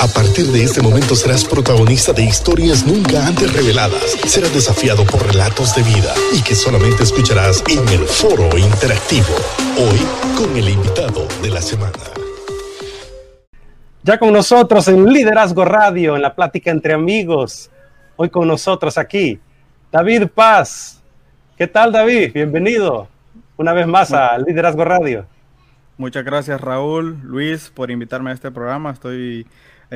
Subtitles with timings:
[0.00, 4.16] A partir de este momento serás protagonista de historias nunca antes reveladas.
[4.26, 9.34] Serás desafiado por relatos de vida y que solamente escucharás en el foro interactivo.
[9.78, 9.98] Hoy
[10.36, 11.92] con el invitado de la semana.
[14.02, 17.70] Ya con nosotros en Liderazgo Radio, en la plática entre amigos.
[18.16, 19.38] Hoy con nosotros aquí,
[19.92, 21.00] David Paz.
[21.56, 22.32] ¿Qué tal, David?
[22.34, 23.08] Bienvenido
[23.56, 25.26] una vez más a Liderazgo Radio.
[25.96, 28.90] Muchas gracias, Raúl, Luis, por invitarme a este programa.
[28.90, 29.46] Estoy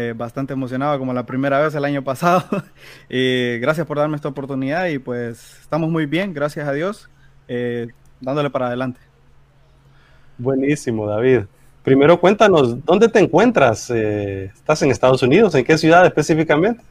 [0.00, 2.44] eh, bastante emocionado como la primera vez el año pasado.
[3.10, 7.10] y gracias por darme esta oportunidad y pues estamos muy bien, gracias a Dios,
[7.48, 7.88] eh,
[8.20, 9.00] dándole para adelante.
[10.38, 11.40] Buenísimo, David.
[11.82, 13.90] Primero cuéntanos, ¿dónde te encuentras?
[13.90, 15.56] Eh, ¿Estás en Estados Unidos?
[15.56, 16.84] ¿En qué ciudad específicamente?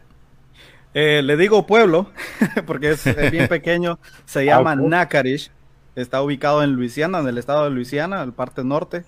[0.93, 2.09] le digo pueblo,
[2.65, 5.49] porque es, bien pequeño, se ah, llama Nakarish,
[5.95, 9.05] está ubicado en Luisiana, en el estado de Luisiana, el parte norte.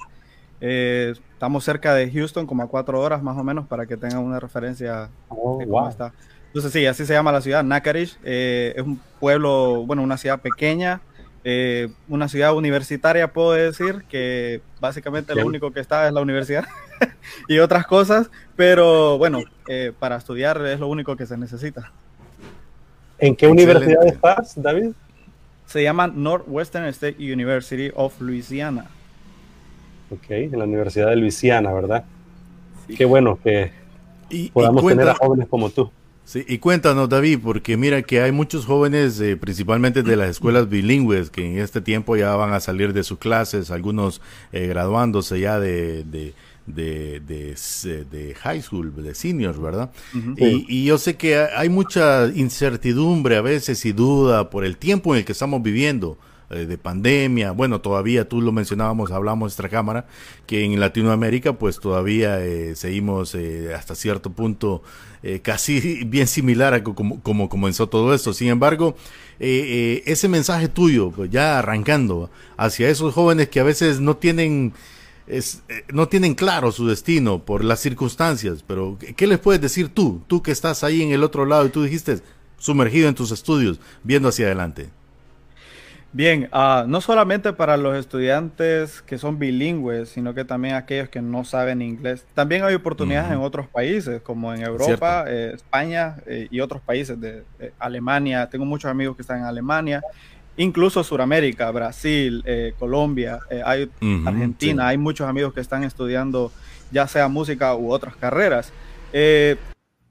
[0.61, 4.19] Eh, estamos cerca de Houston, como a cuatro horas más o menos, para que tengan
[4.19, 6.11] una referencia oh, de cómo está.
[6.47, 8.19] Entonces sí, así se llama la ciudad, Nakarish.
[8.25, 10.99] Eh, es un pueblo, bueno, una ciudad pequeña,
[11.45, 16.65] eh, una ciudad universitaria, puedo decir, que básicamente lo único que está es la universidad
[17.47, 19.39] y otras cosas, pero bueno,
[19.97, 21.93] para estudiar es lo único que se necesita.
[23.17, 24.91] ¿En qué universidad estás, David?
[25.67, 28.87] Se llama Northwestern State University of Louisiana.
[30.11, 32.05] Ok, en la Universidad de Luisiana, ¿verdad?
[32.95, 33.71] Qué bueno que
[34.53, 35.91] podamos tener a jóvenes como tú.
[36.29, 40.69] Sí, y cuéntanos, David, porque mira que hay muchos jóvenes, eh, principalmente de las escuelas
[40.69, 44.21] bilingües, que en este tiempo ya van a salir de sus clases, algunos
[44.51, 46.35] eh, graduándose ya de, de,
[46.67, 49.89] de, high school, de seniors, ¿verdad?
[50.37, 55.15] y, y, yo sé que hay mucha incertidumbre a veces y duda por el tiempo
[55.15, 56.19] en el que estamos viviendo.
[56.51, 60.07] Eh, de pandemia, bueno, todavía tú lo mencionábamos, hablamos nuestra cámara,
[60.47, 64.81] que en Latinoamérica pues todavía eh, seguimos eh, hasta cierto punto
[65.43, 68.33] casi bien similar a como, como comenzó todo esto.
[68.33, 68.95] Sin embargo,
[69.39, 74.73] ese mensaje tuyo, pues ya arrancando hacia esos jóvenes que a veces no tienen...
[75.27, 75.61] Es,
[75.93, 80.23] no tienen claro su destino por las circunstancias, pero ¿qué les puedes decir tú?
[80.25, 82.19] Tú que estás ahí en el otro lado y tú dijiste
[82.57, 84.89] sumergido en tus estudios, viendo hacia adelante.
[86.11, 91.21] Bien, uh, no solamente para los estudiantes que son bilingües, sino que también aquellos que
[91.21, 92.25] no saben inglés.
[92.33, 97.19] También hay oportunidades en otros países, como en Europa, eh, España eh, y otros países
[97.21, 97.43] de,
[97.77, 98.49] Alemania.
[98.49, 100.01] Tengo muchos amigos que están en Alemania,
[100.57, 103.87] incluso Sudamérica, Brasil, eh, Colombia, hay
[104.25, 104.87] Argentina.
[104.87, 106.51] Hay muchos amigos que están estudiando
[106.91, 108.73] ya sea música u otras carreras.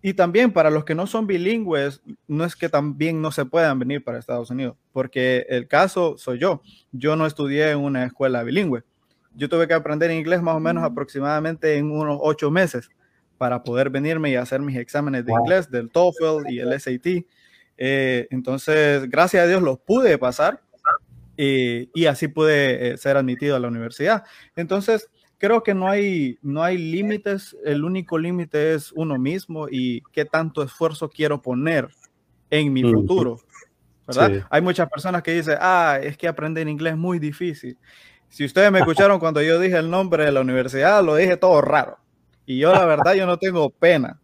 [0.08, 3.78] Y también para los que no son bilingües, no es que también no se puedan
[3.78, 6.62] venir para Estados Unidos, porque el caso soy yo.
[6.92, 8.84] Yo no estudié en una escuela bilingüe.
[9.34, 12.88] Yo tuve que aprender inglés más o menos aproximadamente en unos ocho meses
[13.36, 17.26] para poder venirme y hacer mis exámenes de inglés, del TOEFL y el SAT.
[17.76, 20.62] Eh, entonces, gracias a Dios los pude pasar
[21.36, 24.25] y, y así pude eh, ser admitido a la universidad.
[24.56, 30.03] Entonces, creo que no hay, no hay límites, el único límite es uno mismo y
[30.12, 31.88] qué tanto esfuerzo quiero poner
[32.50, 33.41] en mi futuro.
[34.06, 34.47] ¿verdad?
[34.50, 37.76] Hay muchas personas que dicen, ah, es que aprender inglés es muy difícil.
[38.28, 41.60] Si ustedes me escucharon cuando yo dije el nombre de la universidad, lo dije todo
[41.60, 41.99] raro.
[42.44, 44.19] Y yo la verdad, yo no tengo pena.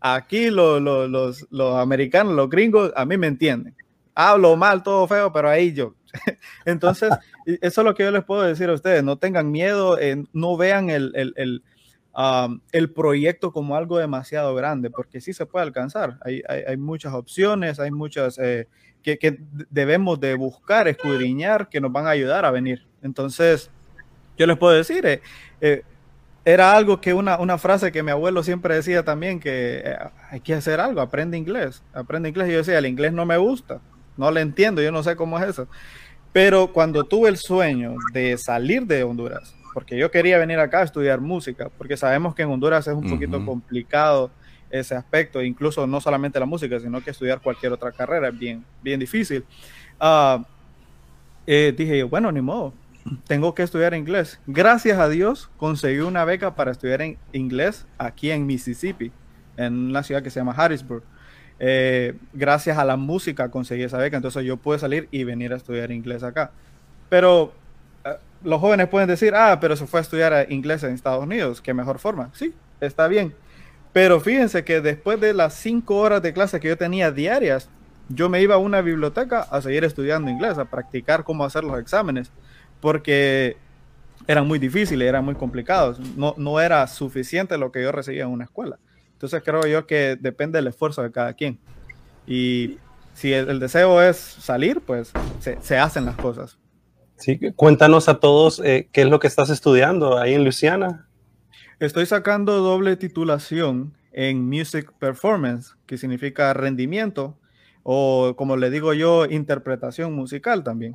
[0.00, 3.74] Aquí los, los, los americanos, los gringos, a mí me entienden.
[4.14, 5.94] Hablo mal, todo feo, pero ahí yo,
[6.64, 7.10] Entonces,
[7.46, 9.02] eso es lo que yo les puedo decir a ustedes.
[9.02, 11.62] No tengan miedo, eh, no vean el, el,
[12.72, 16.18] el, proyecto como algo demasiado grande, porque sí se puede alcanzar.
[16.22, 18.68] Hay, hay, muchas opciones, hay muchas eh,
[19.02, 19.38] que, que,
[19.70, 22.86] debemos de buscar, escudriñar, que nos van a ayudar a venir.
[23.02, 23.70] Entonces,
[24.38, 25.20] yo les puedo decir,
[25.60, 25.82] eh,
[26.44, 29.96] era algo que una, una, frase que mi abuelo siempre decía también, que
[30.30, 32.48] hay que hacer algo, aprende inglés, aprende inglés.
[32.48, 33.80] Y yo decía, el inglés no me gusta,
[34.16, 35.68] no le entiendo, yo no sé cómo es eso.
[36.36, 40.84] Pero cuando tuve el sueño de salir de Honduras, porque yo quería venir acá a
[40.84, 44.30] estudiar música, porque sabemos que en Honduras es un poquito complicado
[44.68, 48.62] ese aspecto, incluso no solamente la música, sino que estudiar cualquier otra carrera es bien,
[48.82, 49.46] bien difícil.
[49.98, 50.44] Uh,
[51.46, 52.74] eh, dije, bueno, ni modo,
[53.26, 54.38] tengo que estudiar inglés.
[54.46, 59.10] Gracias a Dios conseguí una beca para estudiar en inglés aquí en Mississippi,
[59.56, 61.02] en una ciudad que se llama Harrisburg.
[61.58, 65.56] Eh, gracias a la música conseguí esa beca, entonces yo pude salir y venir a
[65.56, 66.50] estudiar inglés acá.
[67.08, 67.52] Pero
[68.04, 71.60] eh, los jóvenes pueden decir, ah, pero se fue a estudiar inglés en Estados Unidos,
[71.60, 72.30] qué mejor forma.
[72.34, 73.34] Sí, está bien.
[73.92, 77.70] Pero fíjense que después de las cinco horas de clase que yo tenía diarias,
[78.08, 81.78] yo me iba a una biblioteca a seguir estudiando inglés, a practicar cómo hacer los
[81.80, 82.30] exámenes,
[82.80, 83.56] porque
[84.26, 85.98] eran muy difíciles, eran muy complicados.
[86.16, 88.78] No, no era suficiente lo que yo recibía en una escuela.
[89.16, 91.58] Entonces creo yo que depende del esfuerzo de cada quien.
[92.26, 92.76] Y
[93.14, 95.10] si el, deseo es salir, pues
[95.40, 96.58] se, hacen las cosas.
[97.16, 101.08] Sí, cuéntanos a todos eh, qué es lo que estás estudiando ahí en Luisiana.
[101.80, 107.38] Estoy sacando doble titulación en Music Performance, que significa rendimiento,
[107.84, 110.92] o como le digo yo, interpretación musical también.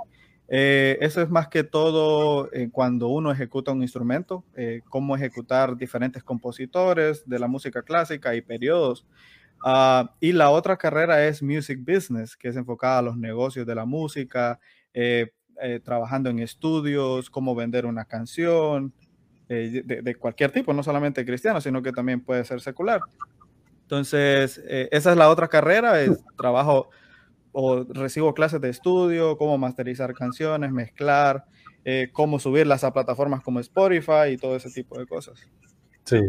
[0.54, 5.78] Eh, eso es más que todo eh, cuando uno ejecuta un instrumento, eh, cómo ejecutar
[5.78, 9.06] diferentes compositores de la música clásica y periodos.
[9.64, 13.76] Ah, y la otra carrera es Music Business, que es enfocada a los negocios de
[13.76, 14.60] la música,
[15.86, 18.92] trabajando en estudios, cómo vender una canción,
[19.48, 23.00] de, de, cualquier tipo, no solamente cristiano, sino que también puede ser secular.
[23.84, 26.90] Entonces, esa es la otra carrera, es trabajo
[27.52, 31.46] o recibo clases de estudio, cómo masterizar canciones, mezclar,
[31.84, 35.40] eh, cómo subirlas a plataformas como Spotify y todo ese tipo de cosas.
[36.06, 36.20] Sí,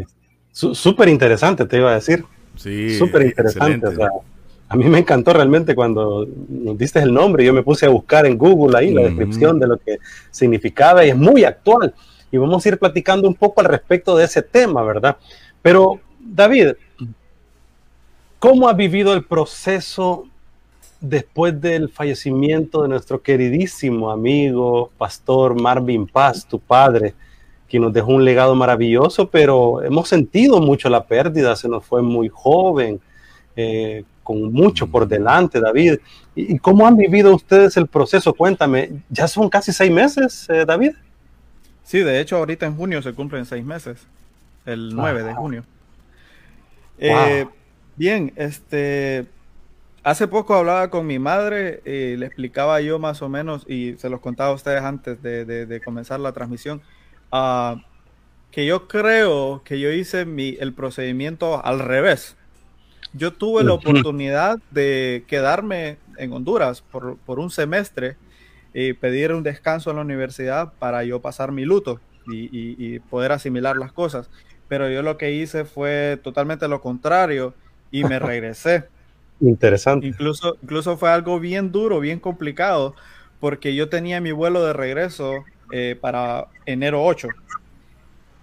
[0.51, 2.25] súper interesante, te iba a decir.
[2.55, 3.87] Sí, súper interesante.
[4.69, 8.25] a mí me encantó realmente cuando nos diste el nombre, yo me puse a buscar
[8.25, 9.99] en Google ahí la descripción de lo que
[10.31, 11.93] significaba y es muy actual.
[12.31, 15.17] Y vamos a ir platicando un poco al respecto de ese tema, ¿verdad?
[15.61, 16.69] Pero, David,
[18.39, 20.27] ¿cómo ha vivido el proceso
[21.03, 27.13] después del fallecimiento de nuestro queridísimo amigo, pastor Marvin Paz, tu padre,
[27.67, 32.01] que nos dejó un legado maravilloso, pero hemos sentido mucho la pérdida, se nos fue
[32.01, 33.01] muy joven,
[33.57, 35.95] eh, con mucho por delante, David.
[36.35, 38.33] ¿Y, cómo han vivido ustedes el proceso?
[38.33, 40.93] Cuéntame, ya son casi seis meses, eh, David.
[41.83, 44.07] Sí, de hecho, ahorita en junio se cumplen seis meses,
[44.65, 45.65] el 9 de junio.
[46.97, 47.45] Eh,
[47.97, 49.25] bien, este,
[50.03, 54.09] Hace poco hablaba con mi madre, y le explicaba yo más o menos, y se
[54.09, 56.81] los contaba a ustedes antes de, comenzar la transmisión,
[57.31, 57.77] uh,
[58.51, 62.35] que yo creo que yo hice mi, el procedimiento al revés.
[63.13, 68.17] Yo tuve la oportunidad de quedarme en Honduras por, por, un semestre
[68.73, 73.31] y pedir un descanso en la universidad para yo pasar mi luto y, y poder
[73.31, 74.29] asimilar las cosas.
[74.67, 77.53] Pero yo lo que hice fue totalmente lo contrario
[77.91, 78.89] y me regresé.
[79.43, 80.07] Interesante.
[80.07, 82.95] Incluso, incluso fue algo bien duro, bien complicado,
[83.39, 87.27] porque yo tenía mi vuelo de regreso eh, para enero 8.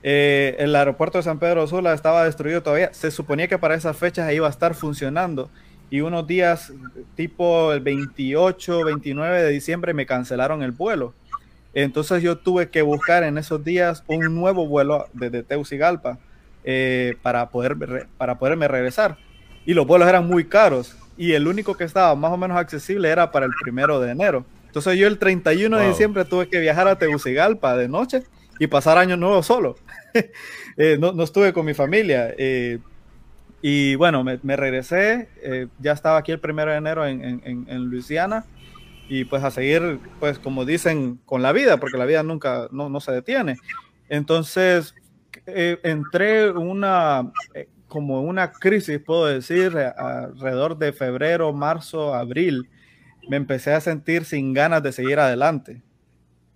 [0.02, 2.92] Eh, el aeropuerto de San Pedro Sula estaba destruido todavía.
[2.92, 5.50] Se suponía que para esas fechas iba a estar funcionando.
[5.88, 6.72] Y unos días,
[7.16, 11.14] tipo el 28, 29 de diciembre, me cancelaron el vuelo.
[11.72, 16.18] Entonces yo tuve que buscar en esos días un nuevo vuelo desde Teucigalpa
[16.64, 19.16] eh, para, poder, para poderme regresar
[19.66, 23.10] y los vuelos eran muy caros y el único que estaba más o menos accesible
[23.10, 24.46] era para el primero de enero.
[24.66, 28.22] Entonces yo el 31 de diciembre tuve que viajar a Tegucigalpa de noche
[28.58, 29.76] y pasar año nuevo solo.
[30.76, 32.32] Eh, no, no, estuve con mi familia.
[32.38, 32.78] Eh,
[33.60, 37.84] y bueno, me, regresé, eh, ya estaba aquí el primero de enero en, en, en,
[37.84, 38.46] Luisiana
[39.06, 42.88] y pues a seguir, pues como dicen, con la vida, porque la vida nunca, no,
[42.88, 43.58] no se detiene.
[44.08, 44.94] Entonces,
[45.44, 47.30] entré una,
[47.90, 52.70] como una crisis, puedo decir, alrededor de febrero, marzo, abril,
[53.28, 55.82] me empecé a sentir sin ganas de seguir adelante.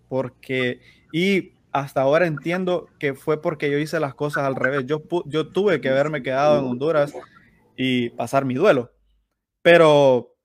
[0.09, 0.81] Porque,
[1.13, 4.87] y hasta ahora entiendo que fue porque yo hice las cosas al revés.
[4.87, 5.01] Yo,
[5.49, 7.13] tuve que haberme quedado en Honduras
[7.76, 8.93] y pasar mi duelo.
[9.61, 10.37] Pero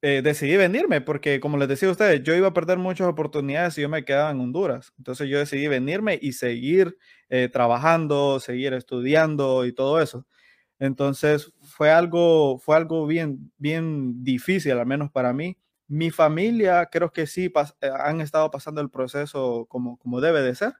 [0.00, 3.74] eh, decidí venirme porque, como les decía a ustedes, yo iba a perder muchas oportunidades
[3.74, 4.94] si yo me quedaba en Honduras.
[4.96, 6.96] Entonces yo decidí venirme y seguir
[7.28, 10.26] eh, trabajando, seguir estudiando y todo eso.
[10.78, 15.56] Entonces fue algo, fue algo bien, bien difícil, al menos para mí.
[15.88, 20.54] Mi familia creo que sí eh, han estado pasando el proceso como, como debe de
[20.54, 20.74] ser.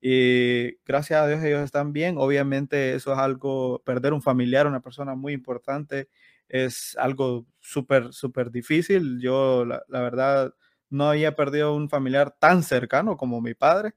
[0.00, 2.16] Y gracias a Dios ellos están bien.
[2.18, 6.08] Obviamente eso es algo, perder un familiar, una persona muy importante,
[6.48, 9.20] es algo súper, súper difícil.
[9.20, 10.54] Yo, la, verdad,
[10.90, 13.94] no había perdido un familiar tan cercano como mi padre.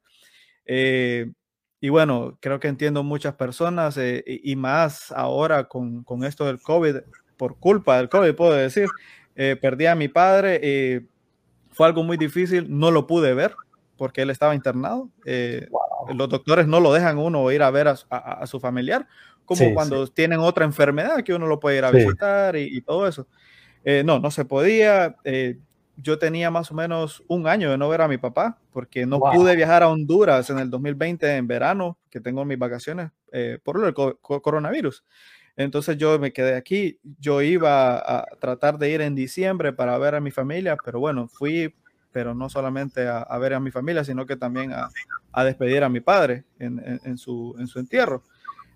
[0.65, 1.31] Eh,
[1.85, 6.59] y bueno, creo que entiendo muchas personas eh, y más ahora con, con, esto del
[6.59, 6.95] COVID,
[7.37, 8.87] por culpa del COVID, puedo decir,
[9.35, 11.05] eh, perdí a mi padre, eh,
[11.69, 13.55] fue algo muy difícil, no lo pude ver
[13.97, 15.11] porque él estaba internado.
[16.11, 19.07] Los doctores no lo dejan uno ir a ver a, su familiar,
[19.45, 23.07] como cuando tienen otra enfermedad que uno lo puede ir a visitar y, y, todo
[23.07, 23.27] eso.
[24.03, 25.17] no, no se podía
[25.97, 29.19] yo tenía más o menos un año de no ver a mi papá, porque no
[29.19, 33.83] pude viajar a Honduras en el 2020 en verano, que tengo mis vacaciones eh, por
[33.83, 35.03] el coronavirus.
[35.57, 40.15] Entonces yo me quedé aquí, yo iba a tratar de ir en diciembre para ver
[40.15, 41.73] a mi familia, pero bueno, fui,
[42.11, 46.01] pero no solamente a, ver a mi familia, sino que también a, despedir a mi
[46.01, 48.23] padre en, su, en su entierro.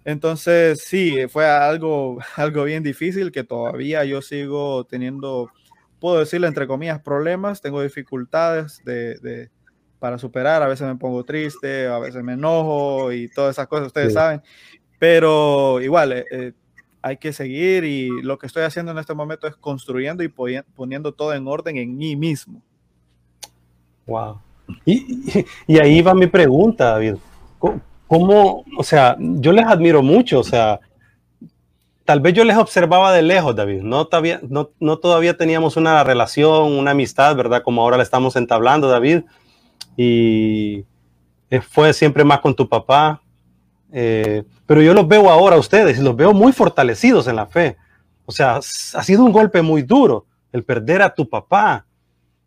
[0.06, 5.52] Entonces, sí, fue algo, algo bien difícil que todavía yo sigo teniendo,
[6.00, 9.50] puedo decirle entre comillas, problemas, tengo dificultades de,
[10.00, 13.88] para superar, a veces me pongo triste, a veces me enojo y todas esas cosas,
[13.88, 14.42] ustedes saben,
[14.98, 16.54] pero igual, eh, eh,
[17.02, 21.14] hay que seguir y lo que estoy haciendo en este momento es construyendo y poniendo
[21.14, 22.62] todo en orden en mí mismo.
[24.06, 24.42] Wow.
[24.86, 27.16] Y, y ahí va mi pregunta, David.
[28.08, 30.80] ¿Cómo, o sea, yo les admiro mucho, o sea,
[32.10, 36.04] tal vez yo les observaba de lejos, David, no todavía, no, no todavía teníamos una
[36.04, 37.62] relación, una amistad, ¿verdad?
[37.62, 39.26] Como ahora la estamos entablando, David,
[39.96, 40.86] y
[41.70, 43.22] fue siempre más con tu papá,
[43.92, 47.46] eh, pero yo los veo ahora a ustedes y los veo muy fortalecidos en la
[47.46, 47.78] fe.
[48.26, 51.86] O sea, ha sido un golpe muy duro el perder a tu papá.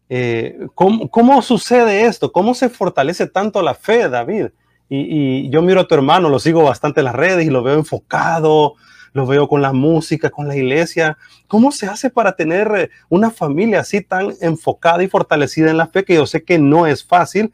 [0.08, 2.32] Eh, ¿cómo, ¿Cómo sucede esto?
[2.32, 4.46] ¿Cómo se fortalece tanto la fe, David?
[4.88, 7.76] Y, yo miro a tu hermano, lo sigo bastante en las redes y lo veo
[7.76, 8.74] enfocado,
[9.12, 11.18] lo veo con la música, con la iglesia.
[11.46, 15.86] ¿Cómo se hace para tener eh, una familia así tan enfocada y fortalecida en la
[15.86, 17.52] fe que yo sé que no es fácil?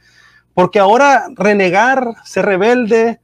[0.54, 3.20] Porque ahora renegar, ser rebelde,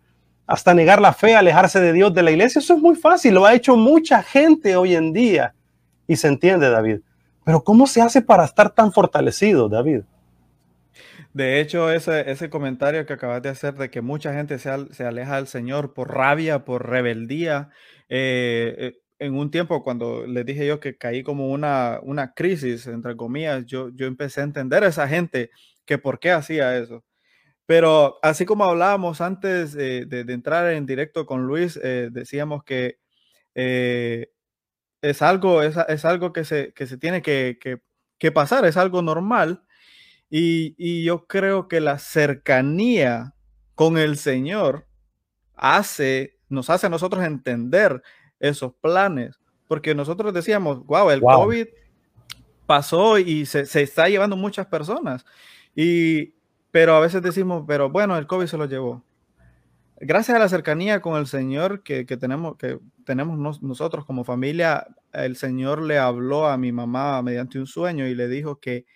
[0.46, 3.46] hasta negar la fe, alejarse de Dios, de la iglesia, eso es muy fácil, lo
[3.46, 5.54] ha hecho mucha gente hoy en día.
[6.06, 7.00] Y se entiende, David.
[7.44, 10.02] Pero ¿cómo se hace para estar tan fortalecido, David?
[11.34, 14.70] De hecho, ese, ese comentario que acabas de hacer de que mucha gente se,
[15.04, 17.70] aleja del Señor por rabia, por rebeldía,
[18.08, 22.87] eh, eh, en un tiempo cuando les dije yo que caí como una, una crisis,
[22.87, 25.50] entre comillas, yo, yo empecé a entender a esa gente
[25.84, 27.04] que por qué hacía eso.
[27.66, 32.99] Pero así como hablábamos antes de, entrar en directo con Luis, eh, decíamos que
[33.54, 37.58] es algo, es, algo que se, que se tiene que,
[38.18, 39.64] que pasar, es algo normal
[40.37, 43.34] y, yo creo que la cercanía
[43.76, 44.88] con el Señor
[45.54, 48.02] hace, nos hace a nosotros entender
[48.40, 49.38] esos planes.
[49.68, 51.66] Porque nosotros decíamos, wow, el COVID
[52.66, 55.25] pasó y se, está llevando muchas personas.
[55.75, 56.34] Y,
[56.70, 59.04] pero a veces decimos, pero bueno, el COVID se lo llevó.
[59.96, 65.37] Gracias a la cercanía con el Señor que, tenemos, que tenemos nosotros como familia, el
[65.37, 68.87] Señor le habló a mi mamá mediante un sueño y le dijo que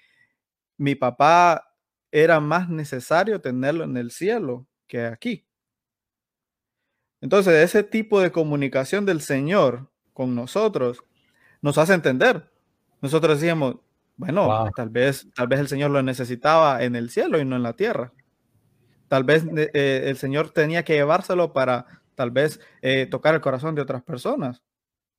[0.77, 1.75] mi papá
[2.11, 5.48] era más necesario tenerlo en el cielo que aquí.
[7.21, 11.03] Entonces, ese tipo de comunicación del Señor con nosotros
[11.61, 12.51] nos hace entender.
[13.01, 13.77] Nosotros decíamos,
[14.17, 17.63] bueno, tal vez, tal vez el Señor lo necesitaba en el cielo y no en
[17.63, 18.13] la tierra.
[19.09, 23.41] Tal vez eh, eh, el Señor tenía que llevárselo para tal vez eh, tocar el
[23.41, 24.61] corazón de otras personas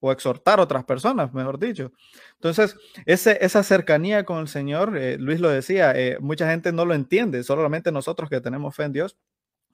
[0.01, 1.91] o exhortar a otras personas, mejor dicho.
[2.36, 2.75] Entonces,
[3.06, 6.94] ese, esa cercanía con el Señor, eh, Luis lo decía, eh, mucha gente no lo
[6.94, 9.18] entiende, solamente nosotros que tenemos fe en Dios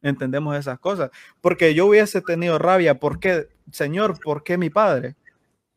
[0.06, 1.12] entendemos esas cosas.
[1.42, 5.16] Porque yo hubiese tenido rabia, ¿por qué, Señor, por qué mi padre?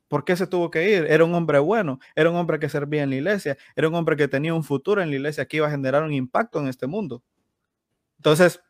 [0.09, 1.07] ¿Por qué se tuvo que ir?
[1.09, 4.17] Era un hombre bueno, era un hombre que servía en la iglesia, era un hombre
[4.17, 6.87] que tenía un futuro en la iglesia que iba a generar un impacto en este
[6.87, 7.23] mundo.
[8.19, 8.61] Entonces,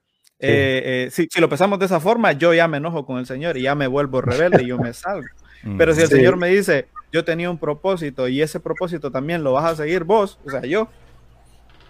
[0.41, 3.57] eh, si, si, lo pensamos de esa forma, yo ya me enojo con el Señor
[3.57, 5.29] y ya me vuelvo rebelde y yo me salgo.
[5.77, 9.53] Pero si el Señor me dice, yo tenía un propósito y ese propósito también lo
[9.53, 10.89] vas a seguir vos, o sea, yo.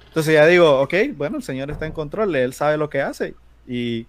[0.06, 3.34] Entonces ya digo, ok, bueno, el Señor está en control, Él sabe lo que hace
[3.68, 4.06] y,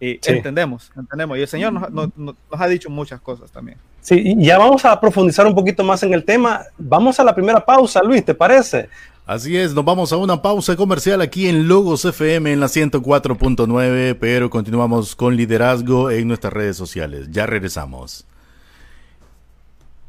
[0.00, 1.38] entendemos, entendemos.
[1.38, 2.10] Y el Señor nos,
[2.50, 3.78] ha dicho muchas cosas también.
[4.00, 6.62] Sí, y ya vamos a profundizar un poquito más en el tema.
[6.78, 8.88] Vamos a la primera pausa, Luis, ¿te parece?
[9.24, 14.16] Así es, nos vamos a una pausa comercial aquí en Logos FM en la 104.9,
[14.18, 17.28] pero continuamos con liderazgo en nuestras redes sociales.
[17.30, 18.26] Ya regresamos.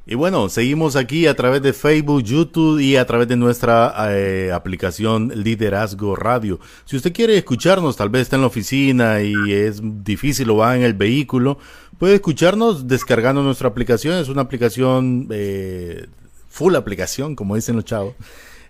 [0.06, 4.52] Y bueno, seguimos aquí a través de Facebook, YouTube y a través de nuestra eh,
[4.52, 6.60] aplicación Liderazgo Radio.
[6.84, 10.76] Si usted quiere escucharnos, tal vez está en la oficina y es difícil o va
[10.76, 11.58] en el vehículo,
[12.00, 14.18] puede escucharnos descargando nuestra aplicación.
[14.18, 16.08] Es una aplicación, eh,
[16.50, 18.14] full aplicación, como dicen los chavos.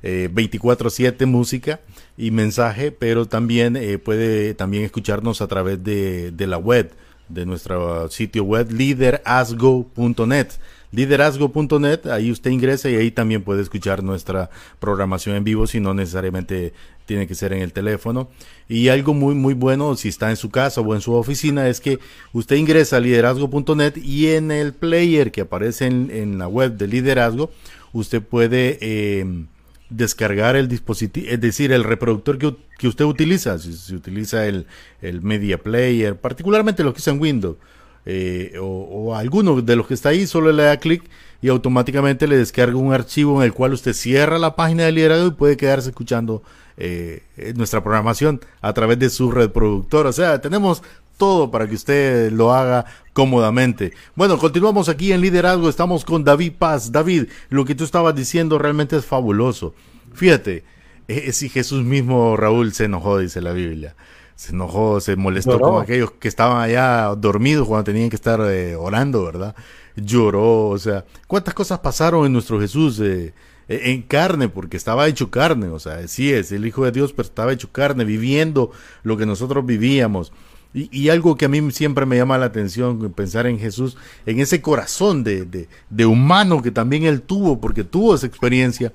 [0.04, 1.80] 24/7 eh, música
[2.16, 6.92] y mensaje, pero también puede también escucharnos a través de, de la web,
[7.30, 10.50] de nuestro sitio web liderazgo.net
[10.94, 15.94] liderazgo.net, ahí usted ingresa y ahí también puede escuchar nuestra programación en vivo si no
[15.94, 16.74] necesariamente
[17.06, 18.30] tiene que ser en el teléfono.
[18.70, 21.82] Y algo muy muy bueno si está en su casa o en su oficina es
[21.82, 22.00] que
[22.32, 27.52] usted ingresa a liderazgo.net y en el player que aparece en, la web de liderazgo,
[27.92, 29.48] usted puede em,
[29.90, 34.68] descargar el dispositivo, es decir, el reproductor que, usted utiliza, si, si utiliza el,
[35.02, 37.58] el media player, particularmente los que usan Windows
[38.06, 41.04] eh, o, alguno de los que está ahí, solo le da clic
[41.42, 45.28] y automáticamente le descarga un archivo en el cual usted cierra la página de liderazgo
[45.28, 46.42] y puede quedarse escuchando
[46.78, 47.24] eh,
[47.56, 50.08] nuestra programación a través de su reproductor.
[50.08, 50.82] O sea, tenemos
[51.18, 53.94] todo para que usted lo haga cómodamente.
[54.16, 55.70] Bueno, continuamos aquí en Liderazgo.
[55.70, 56.92] Estamos con David Paz.
[56.92, 59.74] David, lo que tú estabas diciendo realmente es fabuloso.
[60.14, 60.64] Fíjate,
[61.08, 63.96] eh, si Jesús mismo, Raúl, se enojó, dice la Biblia.
[64.36, 68.76] Se enojó, se molestó con aquellos que estaban allá dormidos cuando tenían que estar eh,
[68.76, 69.56] orando, ¿verdad?
[69.96, 73.00] Lloró, o sea, ¿cuántas cosas pasaron en nuestro Jesús?
[73.00, 73.34] Eh,
[73.68, 77.14] e-, en carne, porque estaba hecho carne, o sea, sí es el Hijo de Dios,
[77.14, 78.72] pero estaba hecho carne, viviendo
[79.04, 80.32] lo que nosotros vivíamos.
[80.76, 84.60] Y, algo que a mí siempre me llama la atención, pensar en Jesús, en ese
[84.60, 88.92] corazón de, de, de humano que también él tuvo, porque tuvo esa experiencia,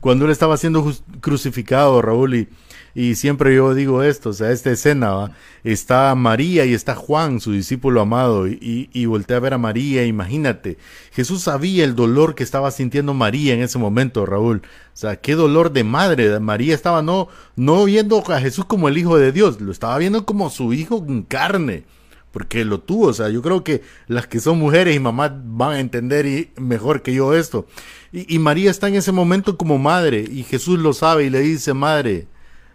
[0.00, 2.48] cuando él estaba siendo crucificado, Raúl, y,
[2.94, 5.32] y siempre yo digo esto, o sea, esta escena,
[5.64, 10.04] está María y está Juan, su discípulo amado, y, y voltea a ver a María,
[10.04, 10.78] imagínate,
[11.12, 14.62] Jesús sabía el dolor que estaba sintiendo María en ese momento, Raúl.
[14.92, 16.40] O sea, qué dolor de madre.
[16.40, 20.26] María estaba no, no viendo a Jesús como el Hijo de Dios, lo estaba viendo
[20.26, 21.84] como su hijo en carne
[22.32, 23.08] porque lo tuvo.
[23.08, 26.50] O sea, yo creo que las que son mujeres y mamás van a entender y
[26.56, 27.66] mejor que yo esto.
[28.12, 31.40] Y, y, María está en ese momento como madre y Jesús lo sabe y le
[31.40, 32.26] dice, madre,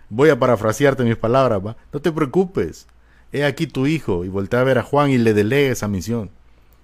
[0.09, 2.87] voy a parafrasearte mis palabras, no te preocupes,
[3.31, 6.29] he aquí tu hijo y voltea a ver a Juan y le delega esa misión.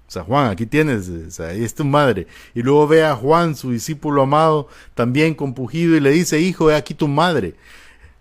[0.08, 2.28] O sea, Juan, aquí tienes, o sea, ahí es tu madre.
[2.54, 6.76] Y luego ve a Juan, su discípulo amado, también compugido y le dice, hijo, he
[6.76, 7.56] aquí tu madre.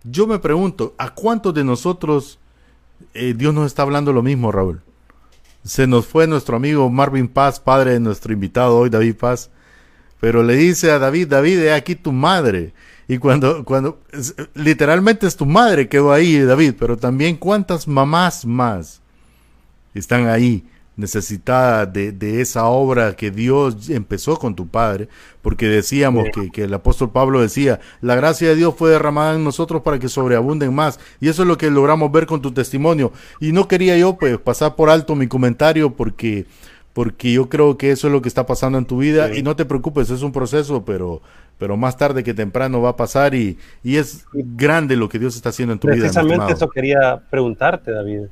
[0.04, 2.38] Yo me pregunto, ¿a cuántos de nosotros
[3.12, 4.82] eh, Dios nos está hablando lo mismo, Raúl?
[5.64, 9.50] Se nos fue nuestro amigo Marvin Paz, padre de nuestro invitado hoy, David Paz,
[10.20, 12.72] pero le dice a David, David, he aquí tu madre.
[13.10, 13.98] Y cuando, cuando,
[14.54, 19.00] literalmente es tu madre quedó ahí, David, pero también cuántas mamás más
[19.94, 20.64] están ahí
[20.94, 25.08] necesitada de, de, esa obra que Dios empezó con tu Padre,
[25.42, 29.42] porque decíamos que, que, el apóstol Pablo decía, la gracia de Dios fue derramada en
[29.42, 33.12] nosotros para que sobreabunden más, y eso es lo que logramos ver con tu testimonio.
[33.40, 36.46] Y no quería yo pues pasar por alto mi comentario porque
[36.92, 39.34] porque yo creo que eso es lo que está pasando en tu vida.
[39.34, 41.22] Y no te preocupes, es un proceso, pero
[41.60, 45.36] pero más tarde que temprano va a pasar y, y es grande lo que Dios
[45.36, 45.98] está haciendo en tu vida.
[45.98, 48.22] Precisamente eso quería preguntarte, David.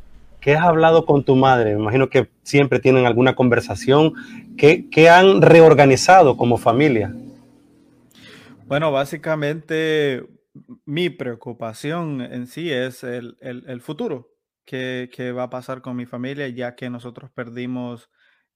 [0.41, 1.75] ¿Qué has hablado con tu madre?
[1.75, 4.15] Me imagino que siempre tienen alguna conversación.
[4.57, 7.15] ¿Qué, qué han reorganizado como familia?
[8.67, 10.25] Bueno, básicamente
[10.87, 14.31] mi preocupación en sí es el, el, el futuro.
[14.65, 18.09] ¿Qué, ¿Qué, va a pasar con mi familia ya que nosotros perdimos,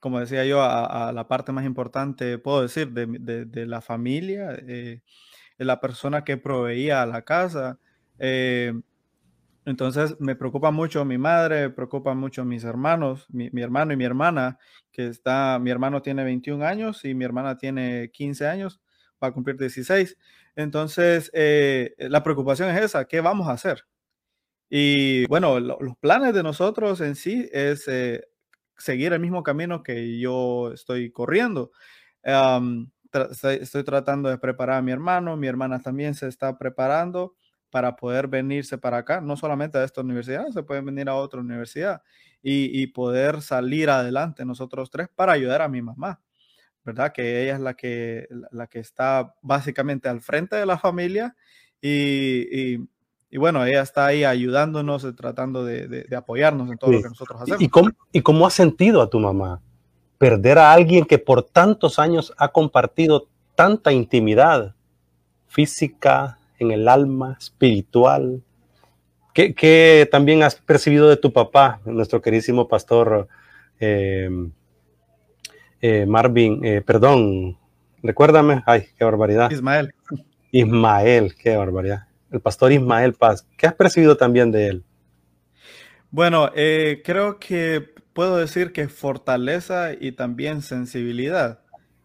[0.02, 3.80] como decía yo, a, a la parte más importante, puedo decir, de, de, de la
[3.80, 5.00] familia, eh,
[5.58, 7.78] de la persona que proveía a la casa?
[8.18, 8.72] Eh,
[9.64, 13.96] entonces me preocupa mucho mi madre, me preocupa mucho mis hermanos, mi, mi, hermano y
[13.96, 14.58] mi hermana,
[14.90, 18.80] que está, mi hermano tiene 21 años y mi hermana tiene 15 años,
[19.22, 20.18] va a cumplir 16.
[20.56, 23.84] Entonces, eh, la preocupación es esa, ¿qué vamos a hacer?
[24.68, 28.24] Y bueno, lo, los planes de nosotros en sí es eh,
[28.82, 31.70] seguir el mismo camino que yo estoy corriendo.
[32.24, 37.36] Um, tra estoy tratando de preparar a mi hermano, mi hermana también se está preparando
[37.70, 41.40] para poder venirse para acá, no solamente a esta universidad, se pueden venir a otra
[41.40, 42.02] universidad
[42.42, 46.20] y, y, poder salir adelante nosotros tres para ayudar a mi mamá,
[46.84, 47.12] ¿verdad?
[47.12, 51.36] Que ella es la que, la que está básicamente al frente de la familia
[51.80, 52.88] y, y,
[53.32, 56.96] y bueno, ella está ahí ayudándonos, eh, tratando de, de, de apoyarnos en todo sí.
[56.96, 57.62] lo que nosotros hacemos.
[57.62, 59.62] ¿Y cómo, ¿Y cómo has sentido a tu mamá?
[60.18, 64.74] Perder a alguien que por tantos años ha compartido tanta intimidad
[65.48, 68.42] física, en el alma, espiritual.
[69.32, 73.28] ¿Qué, qué también has percibido de tu papá, nuestro queridísimo pastor
[73.80, 74.28] eh,
[75.80, 76.62] eh, Marvin?
[76.66, 77.56] Eh, perdón,
[78.02, 79.50] recuérdame, ay, qué barbaridad.
[79.50, 79.94] Ismael.
[80.50, 82.11] Ismael, qué barbaridad.
[82.32, 84.84] El pastor Ismael Paz, ¿qué has percibido también de él?
[86.10, 91.60] Bueno, eh, creo que puedo decir que fortaleza y también sensibilidad.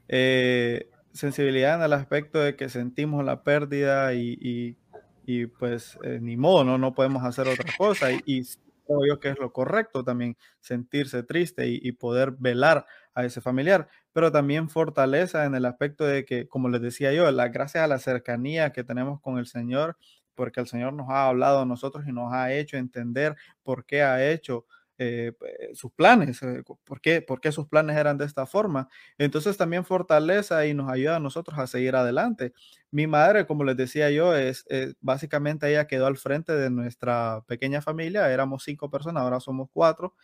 [0.09, 4.77] Eh, sensibilidad en el aspecto de que sentimos la pérdida y, y,
[5.25, 6.77] y pues eh, ni modo, ¿no?
[6.77, 8.43] no podemos hacer otra cosa y, y
[8.87, 14.31] creo que es lo correcto también sentirse triste y, poder velar a ese familiar, pero
[14.31, 17.99] también fortaleza en el aspecto de que, como les decía yo, la, gracias a la
[17.99, 19.97] cercanía que tenemos con el Señor,
[20.37, 24.03] porque el Señor nos ha hablado a nosotros y nos ha hecho entender por qué
[24.03, 24.65] ha hecho
[24.99, 25.33] eh,
[25.73, 28.89] sus planes, eh, ¿por, qué, por qué sus planes eran de esta forma.
[29.19, 32.53] Entonces también fortaleza y nos ayuda a nosotros a seguir adelante.
[32.89, 37.43] Mi madre, como les decía yo, es, es básicamente ella quedó al frente de nuestra
[37.47, 40.15] pequeña familia, éramos cinco personas, ahora somos cuatro,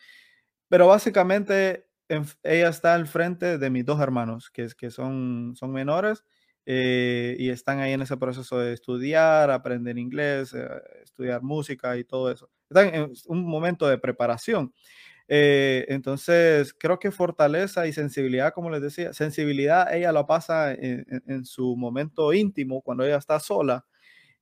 [0.69, 5.71] pero básicamente en, ella está al frente de mis dos hermanos, que, que son, son
[5.71, 6.23] menores.
[6.65, 10.67] Eh, y están ahí en ese proceso de estudiar, aprender inglés, eh,
[11.03, 12.49] estudiar música y todo eso.
[12.69, 14.73] Están en un momento de preparación.
[15.27, 21.45] Eh, entonces, creo que fortaleza y sensibilidad, como les decía, sensibilidad ella lo pasa en,
[21.45, 23.85] su momento íntimo, cuando ella está sola,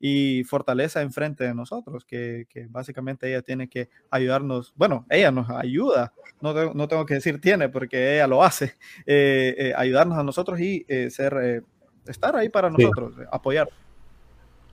[0.04, 6.14] y fortaleza enfrente de nosotros, que, básicamente ella tiene que ayudarnos, bueno, ella nos ayuda,
[6.42, 8.76] no, no tengo que decir tiene, porque ella lo hace,
[9.76, 11.64] ayudarnos a nosotros y ser
[12.08, 13.70] estar ahí para nosotros, apoyar.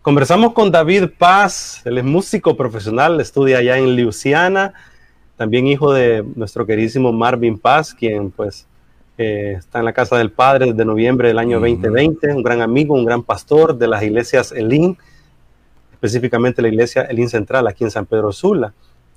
[0.02, 4.72] Conversamos con David Paz, él es músico profesional, estudia allá en Luisiana,
[5.36, 8.66] también hijo de nuestro queridísimo Marvin Paz, quien pues
[9.18, 12.94] eh, está en la casa del padre desde noviembre del año 2020, un gran amigo,
[12.94, 14.96] un gran pastor de las iglesias Elín,
[15.92, 18.72] específicamente la iglesia Elín Central aquí en San Pedro Sula.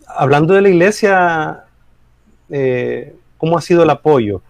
[0.08, 1.66] Hablando de la iglesia,
[2.50, 4.42] eh, ¿cómo ha sido el apoyo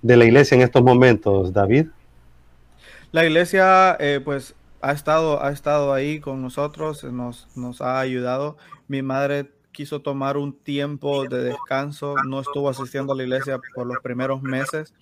[0.00, 1.88] de la iglesia en estos momentos, David?
[3.12, 8.56] La iglesia, eh, pues, ha estado, ha estado ahí con nosotros, nos, nos ha ayudado.
[8.86, 13.86] Mi madre quiso tomar un tiempo de descanso, no estuvo asistiendo a la iglesia por
[13.86, 14.94] los primeros meses,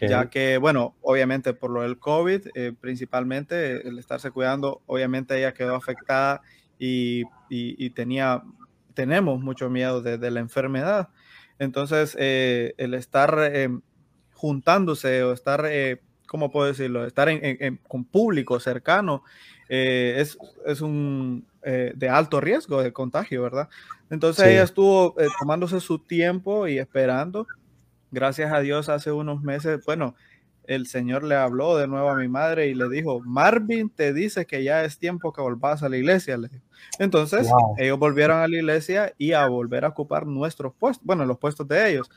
[0.00, 5.54] ya que, bueno, obviamente por lo del COVID, eh, principalmente el estarse cuidando, obviamente ella
[5.54, 6.42] quedó afectada
[6.78, 8.42] y, y, tenía,
[8.94, 11.08] tenemos mucho miedo de, la enfermedad.
[11.58, 13.52] Entonces, eh, el estar
[14.32, 15.64] juntándose o estar
[16.26, 17.06] ¿cómo puedo decirlo?
[17.06, 17.28] Estar
[17.88, 19.22] con público cercano
[19.68, 23.68] eh, es, es, un eh, de alto riesgo de contagio, ¿verdad?
[24.10, 27.46] Entonces ella estuvo eh, tomándose su tiempo y esperando.
[28.10, 30.14] Gracias a Dios hace unos meses, bueno,
[30.66, 34.46] el Señor le habló de nuevo a mi madre y le dijo, Marvin te dice
[34.46, 36.38] que ya es tiempo que volvás a la iglesia.
[36.98, 41.38] Entonces ellos volvieron a la iglesia y a volver a ocupar nuestros puestos, bueno, los
[41.38, 42.10] puestos de ellos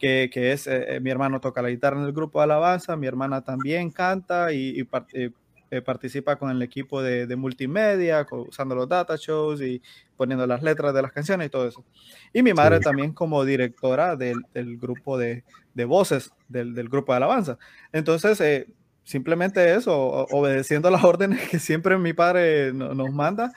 [0.00, 3.06] que, es, eh, eh, mi hermano toca la guitarra en el grupo de alabanza, mi
[3.06, 9.60] hermana también canta y, eh, participa con el equipo de, multimedia, usando los data shows
[9.60, 9.80] y
[10.16, 11.84] poniendo las letras de las canciones y todo eso.
[12.32, 14.42] Y mi madre también como directora del,
[14.78, 15.44] grupo de,
[15.86, 17.58] voces del, grupo de alabanza.
[17.92, 18.66] Entonces,
[19.04, 23.52] simplemente eso, obedeciendo las órdenes que siempre mi padre nos manda.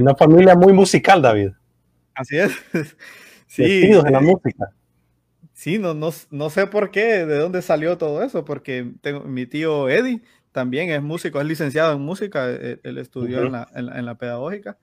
[0.00, 1.50] Una familia muy musical, David.
[2.14, 2.52] Así es.
[3.46, 3.90] sí.
[3.92, 4.72] en la música.
[5.62, 9.46] Sí, no, no, no, sé por qué, de dónde salió todo eso, porque tengo, mi
[9.46, 10.20] tío Eddie
[10.50, 14.76] también es músico, es licenciado en música, e, él, estudió en, la, en, la, pedagógica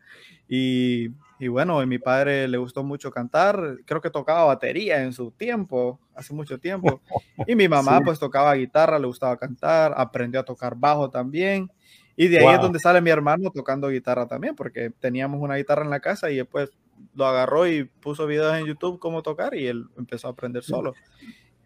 [0.47, 5.11] y, y, bueno, a mi padre le gustó mucho cantar, creo que tocaba batería en
[5.11, 7.01] su tiempo, hace mucho tiempo,
[7.45, 11.69] y mi mamá pues tocaba guitarra, le gustaba cantar, aprendió a tocar bajo también,
[12.15, 15.83] y de ahí es donde sale mi hermano tocando guitarra también, porque teníamos una guitarra
[15.83, 16.71] en la casa y después
[17.15, 20.93] lo agarró y puso videos en YouTube cómo tocar y él empezó a aprender solo.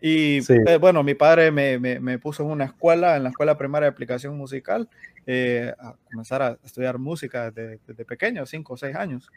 [0.05, 3.85] Y eh, bueno, mi padre me, me, puso en una escuela, en la escuela primaria
[3.85, 4.89] de aplicación musical,
[5.25, 9.29] eh, a comenzar a estudiar música desde, pequeño, cinco o seis años.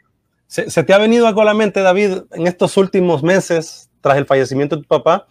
[0.45, 4.17] ¿Se, ¿Se, te ha venido algo a la mente, David, en estos últimos meses, tras
[4.17, 5.25] el fallecimiento de tu papá,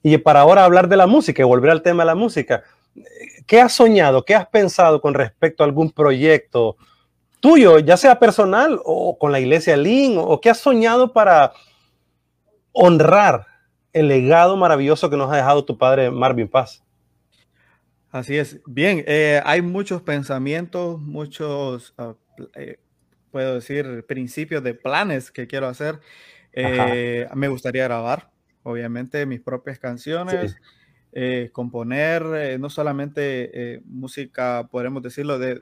[0.00, 2.62] y para ahora hablar de la música y volver al tema de la música?
[3.48, 6.76] ¿Qué has soñado, qué has pensado con respecto a algún proyecto
[7.40, 11.52] tuyo, ya sea personal o con la iglesia Lin, o qué has soñado para
[12.72, 13.46] honrar
[13.92, 16.84] el legado maravilloso que nos ha dejado tu padre Marvin Paz.
[18.10, 18.60] Así es.
[18.66, 22.14] Bien, eh, hay muchos pensamientos, muchos, ah,
[22.54, 22.78] eh,
[23.30, 26.00] puedo decir, principios de planes que quiero hacer.
[26.52, 28.30] Eh, me gustaría grabar,
[28.62, 30.56] obviamente, mis propias canciones.
[31.52, 35.58] componer no solamente música, podemos decirlo, de,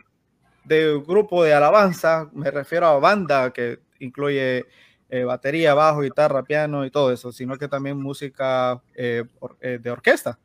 [0.66, 4.66] de grupo de alabanza, me refiero a banda que incluye
[5.08, 9.24] eh, batería, bajo, guitarra, piano y todo eso, sino que también música eh,
[9.60, 10.38] eh, de orquesta,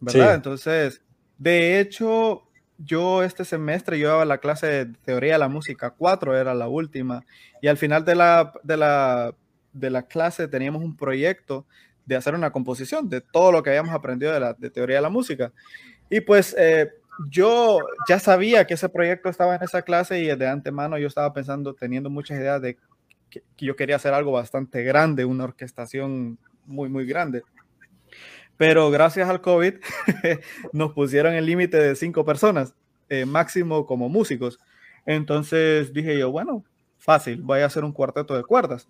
[0.00, 0.34] ¿verdad?
[0.34, 1.00] Entonces,
[1.38, 2.42] de hecho,
[2.76, 7.24] yo este semestre yo la clase de teoría de la música 4, era la última,
[7.62, 9.34] y al final de la, de la,
[9.72, 11.64] de la clase teníamos un proyecto
[12.04, 15.02] de hacer una composición de todo lo que habíamos aprendido de la de teoría de
[15.02, 15.52] la música.
[16.10, 16.54] Y pues
[17.30, 21.32] yo ya sabía que ese proyecto estaba en esa clase y de antemano yo estaba
[21.32, 22.78] pensando, teniendo muchas ideas de
[23.28, 27.42] que, yo quería hacer algo bastante grande, una orquestación muy, muy grande.
[28.56, 29.74] Pero gracias al COVID
[30.72, 32.74] nos pusieron el límite de cinco personas,
[33.08, 34.58] eh, máximo como músicos.
[35.06, 36.64] Entonces dije yo, bueno,
[36.98, 38.88] fácil, voy a hacer un cuarteto de cuerdas.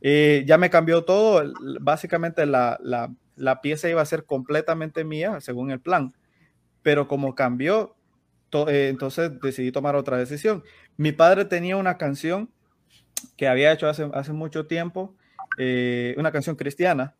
[0.00, 5.40] Eh, ya me cambió todo, básicamente la, la, la pieza iba a ser completamente mía,
[5.40, 6.12] según el plan
[6.82, 7.94] pero como cambió,
[8.68, 10.62] eh, entonces decidí tomar otra decisión.
[10.96, 12.50] Mi padre tenía una canción
[13.36, 15.14] que había hecho hace, hace mucho tiempo,
[15.58, 17.14] eh, una canción cristiana,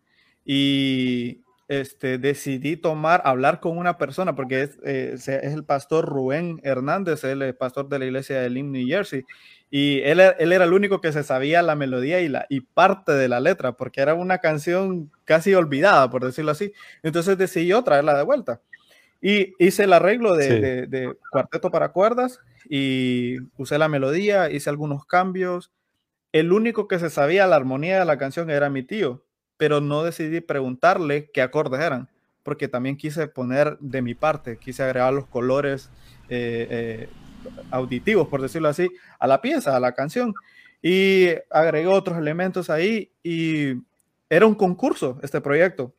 [0.44, 6.60] y este, decidí tomar, hablar con una persona, porque es, eh, es el pastor Rubén
[6.64, 9.24] Hernández, es pastor de la iglesia de Lim, New Jersey,
[9.70, 13.12] y él, él, era el único que se sabía la melodía y, la, y parte
[13.12, 16.74] de la letra, porque era una canción casi olvidada, por decirlo así.
[17.02, 18.60] Entonces decidí traerla de vuelta.
[19.24, 25.06] Y hice el arreglo de, de, cuarteto para cuerdas y usé la melodía, hice algunos
[25.06, 25.70] cambios.
[26.32, 29.24] El único que se sabía la armonía de la canción era mi tío,
[29.56, 32.08] pero no decidí preguntarle qué acordes eran,
[32.42, 35.88] porque también quise poner de mi parte, quise agregar los colores
[36.28, 37.08] eh, eh,
[37.70, 38.88] auditivos, por decirlo así,
[39.20, 40.34] a la pieza, a la canción.
[40.82, 43.74] Y agregué otros elementos ahí y
[44.28, 45.94] era un concurso este proyecto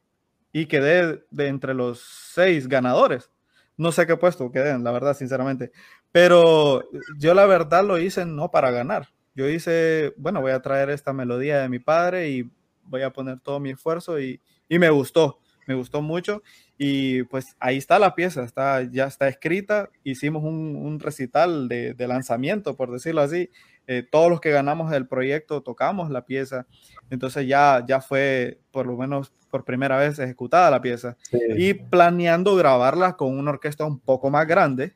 [0.53, 3.29] y quedé de entre los seis ganadores.
[3.75, 5.71] No sé qué puesto quedé, la verdad, sinceramente.
[6.13, 6.87] Pero
[7.17, 9.09] yo la verdad lo hice no para ganar.
[9.35, 12.49] Yo hice, bueno, voy a traer esta melodía de mi padre y
[12.83, 14.39] voy a poner todo mi esfuerzo y,
[14.69, 16.43] y me gustó, me gustó mucho
[16.77, 22.75] y pues ahí está la pieza, está, ya está escrita, hicimos un, recital de, lanzamiento,
[22.75, 23.49] por decirlo así,
[23.87, 26.65] eh, todos los que ganamos el proyecto tocamos la pieza,
[27.09, 31.39] entonces ya, ya fue por lo menos por primera vez ejecutada la pieza sí.
[31.55, 34.93] y planeando grabarla con una orquesta un poco más grande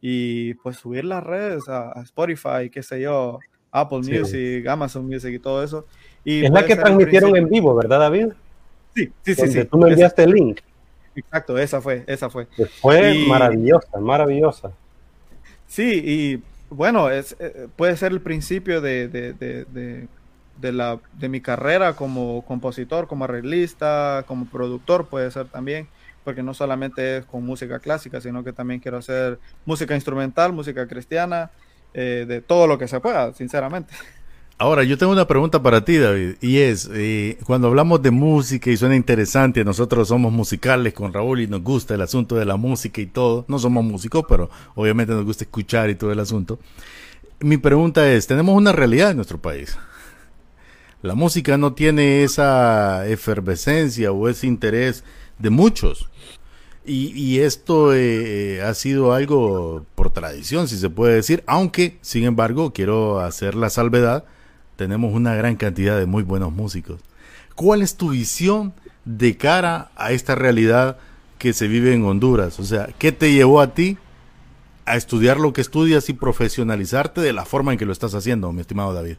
[0.00, 3.38] y pues subir las redes a, a Spotify, qué sé yo,
[3.70, 4.12] Apple sí.
[4.12, 5.86] Music, Amazon Music y todo eso.
[6.24, 8.28] Y es la que transmitieron en vivo, ¿verdad, David?
[8.94, 9.48] Sí, sí, sí.
[9.48, 9.64] sí.
[9.64, 10.60] Tú me enviaste el link.
[11.14, 12.46] Exacto, esa fue, esa fue.
[12.80, 14.72] Fue y, maravillosa, maravillosa.
[15.66, 20.08] Sí, y bueno, es, eh, puede ser el principio de, de, de,
[20.60, 25.88] de, la, de mi carrera como compositor, como arreglista, como productor, puede ser también,
[26.24, 30.86] porque no solamente es con música clásica, sino que también quiero hacer música instrumental, música
[30.88, 31.50] cristiana,
[31.94, 33.94] eh, de todo lo que se pueda, sinceramente.
[34.58, 38.70] Ahora, yo tengo una pregunta para ti, David, y es, eh, cuando hablamos de música
[38.70, 42.56] y suena interesante, nosotros somos musicales con Raúl y nos gusta el asunto de la
[42.56, 46.58] música y todo, no somos músicos, pero obviamente nos gusta escuchar y todo el asunto.
[47.40, 49.76] Mi pregunta es, tenemos una realidad en nuestro país.
[51.02, 55.04] La música no tiene esa efervescencia o ese interés
[55.38, 56.08] de muchos.
[56.86, 62.72] Y, esto eh, ha sido algo por tradición, si se puede decir, aunque, sin embargo,
[62.72, 64.24] quiero hacer la salvedad
[64.76, 67.00] tenemos una gran cantidad de muy buenos músicos.
[67.54, 70.98] ¿Cuál es tu visión de cara a esta realidad
[71.38, 72.60] que se vive en Honduras?
[72.60, 73.98] O sea, ¿qué te llevó a ti
[74.84, 78.52] a estudiar lo que estudias y profesionalizarte de la forma en que lo estás haciendo,
[78.52, 79.16] mi estimado David?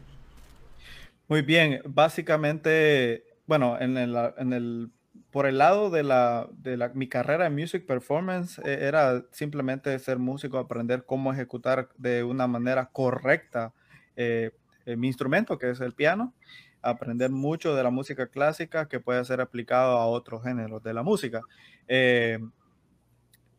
[1.28, 4.90] Muy bien, básicamente, bueno, en el, en el
[5.30, 9.98] por el lado de, la, de la, mi carrera en Music Performance, eh, era simplemente
[9.98, 13.74] ser músico, aprender cómo ejecutar de una manera correcta
[14.16, 14.52] eh,
[14.88, 16.32] eh, mi instrumento, que es el piano,
[16.80, 21.02] aprender mucho de la música clásica que puede ser aplicado a otros géneros de la
[21.02, 21.42] música.
[21.88, 22.38] Eh,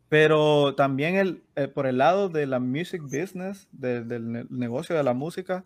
[0.08, 5.04] pero también el, eh, por el lado de la music business, de, del negocio de
[5.04, 5.66] la música,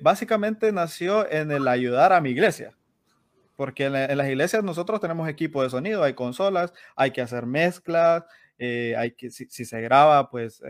[0.00, 2.74] básicamente nació en el ayudar a mi iglesia.
[3.56, 7.20] Porque en, la, en, las iglesias nosotros tenemos equipo de sonido, hay consolas, hay que
[7.20, 8.24] hacer mezclas,
[8.58, 10.62] hay que, si, si, se graba, pues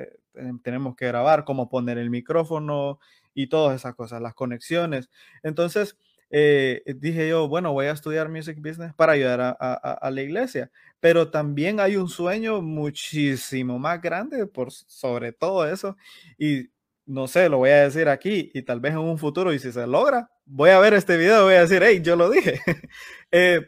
[0.64, 2.98] tenemos que grabar, cómo poner el micrófono,
[3.34, 5.10] y todas esas cosas, las conexiones.
[5.42, 5.96] Entonces,
[6.32, 11.30] eh, dije yo, bueno, voy a estudiar Music Business para ayudar a, la iglesia, pero
[11.30, 15.96] también hay un sueño muchísimo más grande por sobre todo eso
[16.38, 16.68] y
[17.04, 19.72] no sé, lo voy a decir aquí y tal vez en un futuro y si
[19.72, 22.60] se logra, voy a ver este video voy a decir, hey, yo lo dije.
[23.32, 23.66] eh,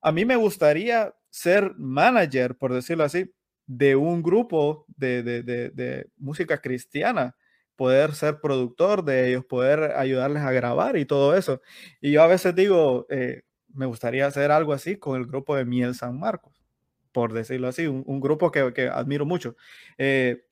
[0.00, 3.32] a mí me gustaría ser manager, por decirlo así,
[3.66, 7.36] de un grupo de, de, de música cristiana
[7.80, 11.62] poder ser productor de ellos, poder ayudarles a grabar y todo eso.
[12.02, 13.40] Y yo a veces digo, eh,
[13.72, 16.62] me gustaría hacer algo así con el grupo de Miel San Marcos,
[17.10, 19.56] por decirlo así, un, un grupo que, que, admiro mucho.
[19.96, 20.44] Eh,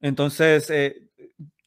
[0.00, 1.02] entonces, eh,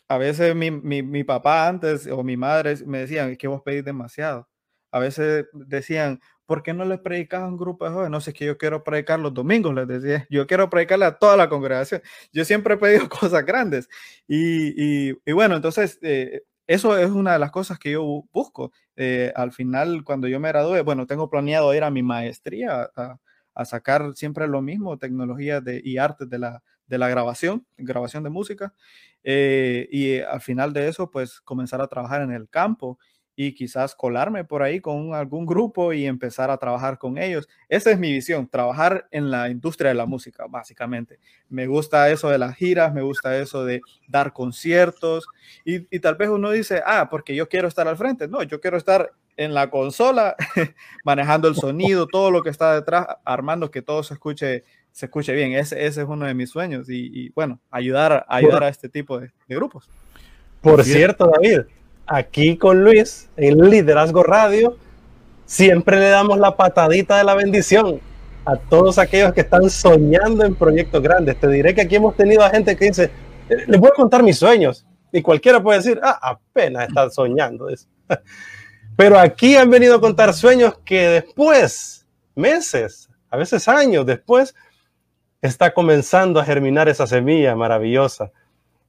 [0.08, 3.84] a veces mi, mi, mi, papá antes o mi madre me decían que vos pedís
[3.84, 4.48] demasiado.
[4.92, 6.22] A veces decían,
[6.52, 8.12] ¿por qué no les predicas a un grupo de jóvenes?
[8.12, 10.28] No sé, es que yo quiero predicar los domingos, les decía.
[10.30, 12.02] Yo quiero predicarle a toda la congregación.
[12.34, 13.88] Yo siempre he pedido cosas grandes.
[14.28, 18.74] Y, y, y bueno, entonces, eh, eso es una de las cosas que yo busco.
[18.98, 23.66] Eh, al final, cuando yo me gradúe, bueno, tengo planeado ir a mi maestría a,
[23.66, 28.30] sacar siempre lo mismo, tecnología de, y artes de la, de la grabación, grabación de
[28.30, 28.74] música.
[29.24, 33.00] Eh, y al final de eso, pues comenzar a trabajar en el campo
[33.36, 37.48] y quizás colarme por ahí con algún grupo y empezar a trabajar con ellos.
[37.70, 41.20] Esa es mi visión, trabajar en la industria de la música, básicamente.
[41.50, 45.26] Me gusta eso de las giras, me gusta eso de dar conciertos
[45.66, 48.28] y, y tal vez uno dice, ah, porque yo quiero estar al frente.
[48.28, 50.36] No, yo quiero estar en la consola,
[51.04, 55.34] manejando el sonido, todo lo que está detrás, armando que todo se escuche, se escuche
[55.34, 55.54] bien.
[55.54, 59.32] Ese, ese es uno de mis sueños y, bueno, ayudar, ayudar a este tipo de,
[59.48, 59.90] grupos.
[60.62, 61.62] Por cierto, David,
[62.12, 64.78] aquí con Luis, en Liderazgo Radio,
[65.46, 68.02] siempre le damos la patadita de la bendición
[68.44, 71.40] a todos aquellos que están soñando en proyectos grandes.
[71.40, 73.12] Te diré que aquí hemos tenido a gente que dice,
[73.50, 74.86] eh, les voy a contar mis sueños.
[75.14, 77.68] Y cualquiera puede decir, ah, apenas están soñando.
[78.98, 84.54] Pero aquí han venido a contar sueños que después, meses, a veces años después,
[85.42, 88.32] está comenzando a germinar esa semilla maravillosa.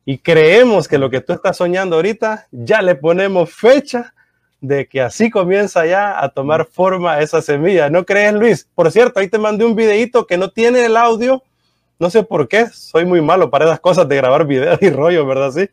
[0.04, 4.14] Y creemos que lo que tú estás soñando ahorita, ya le ponemos fecha
[4.60, 7.90] de que así comienza ya a tomar forma esa semilla.
[7.90, 8.68] ¿No crees, Luis?
[8.74, 11.42] Por cierto, ahí te mandé un videito que no tiene el audio.
[11.98, 15.26] No sé por qué, soy muy malo para esas cosas de grabar videos y rollo,
[15.26, 15.50] ¿verdad?
[15.50, 15.68] Sí.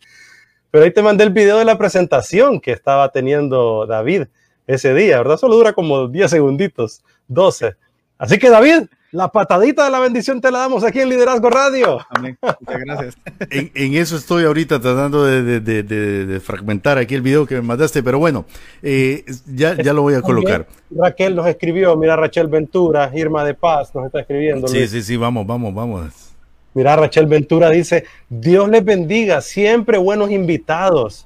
[0.71, 4.23] Pero ahí te mandé el video de la presentación que estaba teniendo David
[4.67, 5.37] ese día, ¿verdad?
[5.37, 7.75] Solo dura como 10 segunditos, 12.
[8.19, 11.99] Así que David, la patadita de la bendición te la damos aquí en Liderazgo Radio.
[12.09, 12.37] Amén.
[12.41, 13.17] Muchas gracias.
[13.49, 18.45] en, eso estoy ahorita tratando de, fragmentar aquí el video que me mandaste, pero bueno,
[18.81, 20.67] eh, ya, ya lo voy a colocar.
[20.91, 24.67] Raquel nos escribió, mira Rachel Ventura, Irma de Paz nos está escribiendo.
[24.67, 26.29] Sí, sí, sí, vamos, vamos, vamos.
[26.73, 31.25] Mira, Rachel Ventura dice, Dios les bendiga, siempre buenos invitados.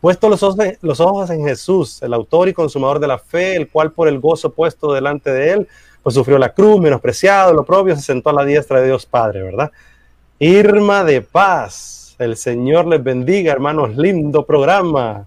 [0.00, 3.68] Puesto los ojos, los ojos en Jesús, el autor y consumador de la fe, el
[3.68, 5.68] cual por el gozo puesto delante de él,
[6.02, 9.42] pues sufrió la cruz, menospreciado, lo propio, se sentó a la diestra de Dios Padre,
[9.42, 9.70] ¿verdad?
[10.38, 15.26] Irma de paz, el Señor les bendiga, hermanos, lindo programa.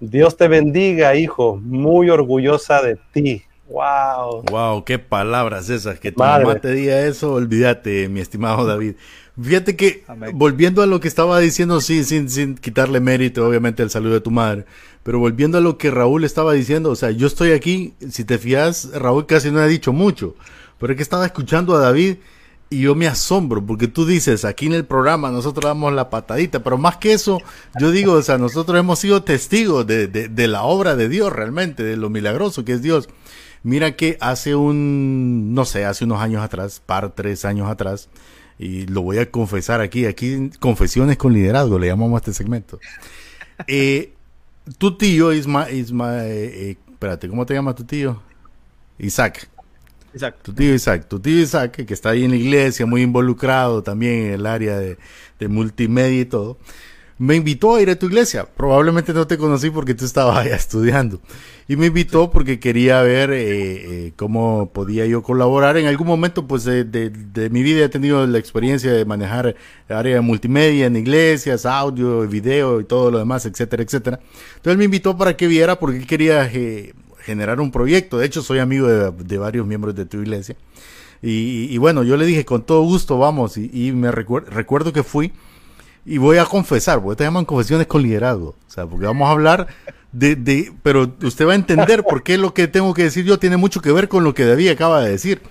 [0.00, 3.42] Dios te bendiga, hijo, muy orgullosa de ti.
[3.68, 4.44] Wow.
[4.50, 5.98] Wow, qué palabras esas.
[5.98, 8.94] Que tu mamá te diga eso, olvídate, mi estimado David.
[9.40, 13.90] Fíjate que, volviendo a lo que estaba diciendo, sí, sin, sin quitarle mérito, obviamente, el
[13.90, 14.64] saludo de tu madre,
[15.06, 18.38] pero volviendo a lo que Raúl estaba diciendo, o sea, yo estoy aquí, si te
[18.38, 20.34] fías, Raúl casi no ha dicho mucho,
[20.80, 22.16] pero es que estaba escuchando a David
[22.70, 26.64] y yo me asombro, porque tú dices, aquí en el programa nosotros damos la patadita,
[26.64, 27.40] pero más que eso,
[27.78, 31.32] yo digo, o sea, nosotros hemos sido testigos de, de, de la obra de Dios
[31.32, 33.08] realmente, de lo milagroso que es Dios.
[33.62, 38.08] Mira que hace un, no sé, hace unos años atrás, par tres años atrás,
[38.58, 42.80] y lo voy a confesar aquí, aquí Confesiones con Liderazgo, le llamamos a este segmento.
[43.68, 44.15] Eh,
[44.78, 48.20] tu tío, Isma, Isma eh, eh, espérate, ¿cómo te llama tu tío?
[48.98, 49.48] Isaac.
[50.14, 50.36] Isaac.
[50.42, 54.26] Tu tío Isaac, tu tío Isaac, que está ahí en la iglesia, muy involucrado también
[54.26, 54.96] en el área de,
[55.38, 56.58] de multimedia y todo
[57.18, 58.44] me invitó a ir a tu iglesia.
[58.44, 61.20] Probablemente no te conocí porque tú estabas allá estudiando.
[61.68, 65.76] Y me invitó porque quería ver eh, eh, cómo podía yo colaborar.
[65.76, 69.56] En algún momento, pues, de, de, mi vida he tenido la experiencia de manejar
[69.88, 74.20] área de multimedia en iglesias, audio, video y todo lo demás, etcétera, etcétera.
[74.56, 78.18] Entonces me invitó para que viera porque quería eh, generar un proyecto.
[78.18, 80.56] De hecho, soy amigo de, varios miembros de tu iglesia.
[81.22, 83.56] Y, bueno, yo le dije, con todo gusto, vamos.
[83.56, 85.32] Y, me recuerdo que fui
[86.06, 88.50] y voy a confesar, porque te llaman confesiones con liderazgo.
[88.50, 89.66] O sea, porque vamos a hablar
[90.12, 93.38] de, de, pero usted va a entender por qué lo que tengo que decir yo
[93.38, 95.42] tiene mucho que ver con lo que David acaba de decir.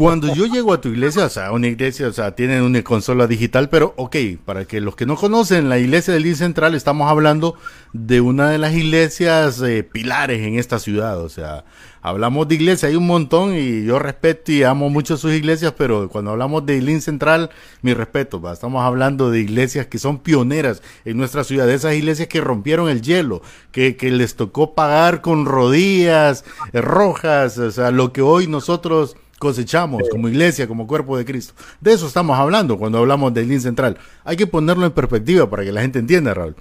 [0.00, 3.26] Cuando yo llego a tu iglesia, o sea, una iglesia, o sea, tienen una consola
[3.26, 7.10] digital, pero ok, para que los que no conocen, la iglesia del Lin Central, estamos
[7.10, 7.54] hablando
[7.92, 11.66] de una de las iglesias eh, pilares en esta ciudad, o sea,
[12.00, 16.08] hablamos de iglesia, hay un montón y yo respeto y amo mucho sus iglesias, pero
[16.08, 17.50] cuando hablamos de Lin Central,
[17.82, 22.26] mi respeto, estamos hablando de iglesias que son pioneras en nuestra ciudad, de esas iglesias
[22.26, 27.90] que rompieron el hielo, que, que les tocó pagar con rodillas eh, rojas, o sea,
[27.90, 31.54] lo que hoy nosotros cosechamos como iglesia, como cuerpo de Cristo.
[31.80, 33.96] De eso estamos hablando cuando hablamos del Lin Central.
[34.22, 36.54] Hay que ponerlo en perspectiva para que la gente entienda, Raúl.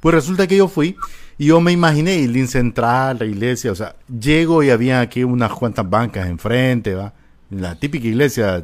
[0.00, 0.96] Pues resulta que yo fui
[1.38, 5.24] y yo me imaginé el Lin Central, la iglesia, o sea, llego y había aquí
[5.24, 7.14] unas cuantas bancas enfrente, ¿va?
[7.48, 8.62] La típica iglesia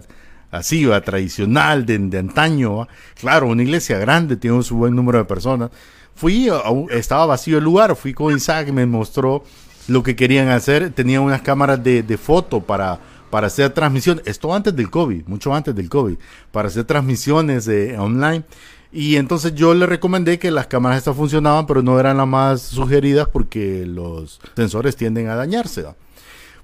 [0.50, 1.00] así, ¿va?
[1.00, 2.88] Tradicional, de, de antaño, ¿va?
[3.18, 5.70] Claro, una iglesia grande, tiene su buen número de personas.
[6.14, 6.50] Fui,
[6.90, 9.44] estaba vacío el lugar, fui con Isaac, me mostró
[9.88, 13.00] lo que querían hacer, tenían unas cámaras de, de foto para
[13.32, 16.16] para hacer transmisiones, esto antes del COVID, mucho antes del COVID,
[16.50, 18.44] para hacer transmisiones de online.
[18.92, 22.60] Y entonces yo le recomendé que las cámaras estas funcionaban, pero no eran las más
[22.60, 25.82] sugeridas porque los sensores tienden a dañarse.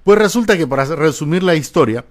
[0.05, 2.05] Pues resulta que para resumir la historia,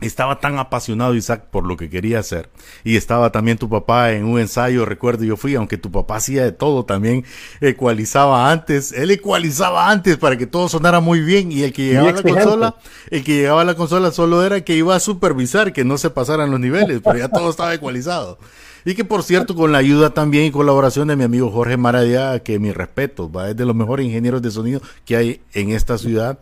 [0.00, 2.50] estaba tan apasionado Isaac por lo que quería hacer
[2.82, 6.44] y estaba también tu papá en un ensayo, recuerdo yo fui, aunque tu papá hacía
[6.44, 7.24] de todo, también
[7.60, 12.10] ecualizaba antes, él ecualizaba antes para que todo sonara muy bien y el que llegaba
[12.10, 12.74] a la consola,
[13.10, 16.10] el que llegaba a la consola solo era que iba a supervisar que no se
[16.10, 18.38] pasaran los niveles, pero ya todo estaba ecualizado.
[18.86, 22.42] Y que por cierto, con la ayuda también y colaboración de mi amigo Jorge Maradía,
[22.42, 25.96] que mi respeto, va, es de los mejores ingenieros de sonido que hay en esta
[25.96, 26.38] ciudad.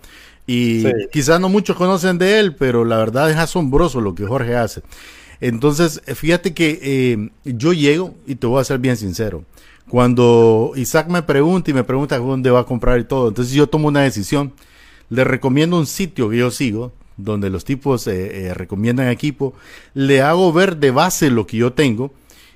[0.46, 4.56] Y quizás no muchos conocen de él, pero la verdad es asombroso lo que Jorge
[4.56, 4.82] hace.
[5.40, 9.44] Entonces, fíjate que eh, yo llego y te voy a ser bien sincero.
[9.88, 13.66] Cuando Isaac me pregunta y me pregunta dónde va a comprar y todo, entonces yo
[13.66, 14.52] tomo una decisión.
[15.10, 19.54] Le recomiendo un sitio que yo sigo, donde los tipos eh, eh, recomiendan equipo.
[19.94, 22.12] Le hago ver de base lo que yo tengo.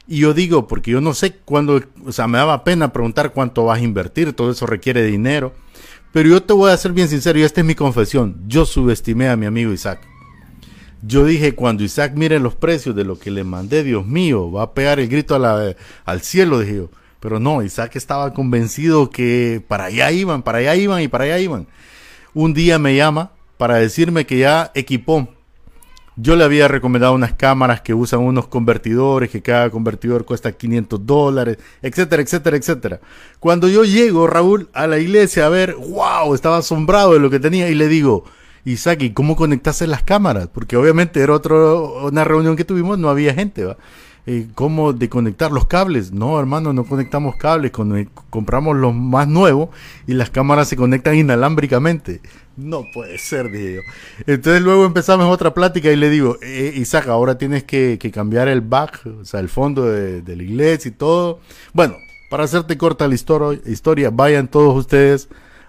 [0.08, 3.64] Y yo digo, porque yo no sé cuándo, o sea, me daba pena preguntar cuánto
[3.64, 5.52] vas a invertir, todo eso requiere dinero.
[6.16, 8.40] Pero yo te voy a ser bien sincero, y esta es mi confesión.
[8.46, 10.00] Yo subestimé a mi amigo Isaac.
[11.02, 14.62] Yo dije, cuando Isaac mire los precios de lo que le mandé, Dios mío, va
[14.62, 16.86] a pegar el grito al cielo, dije.
[17.20, 21.38] Pero no, Isaac estaba convencido que para allá iban, para allá iban y para allá
[21.38, 21.66] iban.
[22.32, 25.28] Un día me llama para decirme que ya equipó.
[26.18, 31.04] Yo le había recomendado unas cámaras que usan unos convertidores, que cada convertidor cuesta 500
[31.04, 33.00] dólares, etcétera, etcétera, etcétera.
[33.38, 37.38] Cuando yo llego, Raúl, a la iglesia a ver, wow, estaba asombrado de lo que
[37.38, 38.24] tenía y le digo,
[38.64, 40.48] Isaac, ¿y cómo conectaste las cámaras?
[40.48, 43.76] Porque obviamente era otro, una reunión que tuvimos, no había gente, ¿va?
[44.28, 46.10] Eh, ¿Cómo de conectar los cables?
[46.10, 47.70] No, hermano, no conectamos cables,
[48.28, 49.68] compramos los más nuevos
[50.08, 52.20] y las cámaras se conectan inalámbricamente.
[52.56, 53.80] No puede ser, dije yo.
[54.26, 58.62] Entonces luego empezamos otra plática y le digo, eh, Isaac, ahora tienes que, cambiar el
[58.62, 61.38] back, o sea, el fondo de, la iglesia y todo.
[61.72, 61.94] Bueno,
[62.28, 65.28] para hacerte corta la historia, vayan todos ustedes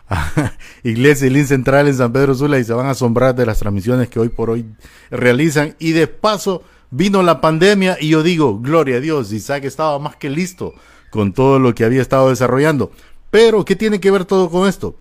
[0.83, 4.09] Iglesia Lin Central en San Pedro Sula y se van a asombrar de las transmisiones
[4.09, 4.65] que hoy por hoy
[5.11, 5.75] realizan.
[5.79, 10.15] Y de paso vino la pandemia y yo digo, gloria a Dios, Isaac estaba más
[10.15, 10.73] que listo
[11.09, 12.91] con todo lo que había estado desarrollando.
[13.29, 14.95] Pero, ¿qué tiene que ver todo con esto?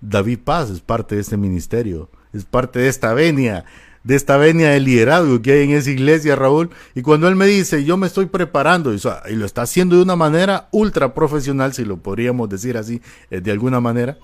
[0.00, 3.64] David Paz es parte de este ministerio, es parte de esta venia
[4.04, 6.70] de esta venia de liderazgo que hay en esa iglesia, Raúl.
[6.94, 9.00] Y cuando él me dice, yo me estoy preparando, y,
[9.34, 13.50] lo está haciendo de una manera ultra profesional, si lo podríamos decir así, eh, de
[13.50, 14.18] alguna manera,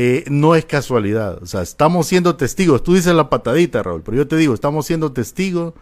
[0.00, 1.42] eh, no es casualidad.
[1.42, 2.84] O sea, estamos siendo testigos.
[2.84, 5.74] Tú dices la patadita, Raúl, pero yo te digo, estamos siendo testigos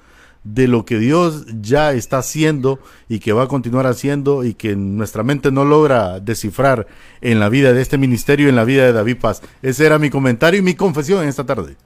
[0.43, 2.79] de lo que Dios ya está haciendo
[3.11, 6.87] y que va a continuar haciendo y que nuestra mente no logra descifrar
[7.21, 9.43] en la vida de este ministerio, en la vida de David Paz.
[9.61, 11.77] Ese era mi comentario y mi confesión en esta tarde.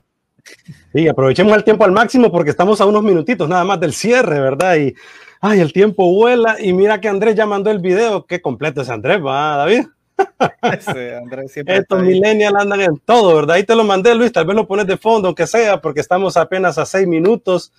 [0.93, 4.39] Sí, aprovechemos el tiempo al máximo porque estamos a unos minutitos nada más del cierre,
[4.39, 4.77] ¿verdad?
[4.77, 4.95] Y
[5.41, 8.25] ay, el tiempo vuela y mira que Andrés ya mandó el video.
[8.25, 9.87] Qué completo es Andrés, ¿va, David?
[11.67, 13.57] Estos millennials andan en todo, ¿verdad?
[13.57, 14.33] Ahí te lo mandé, Luis.
[14.33, 17.73] Tal vez lo pones de fondo, aunque sea, porque estamos apenas a seis minutos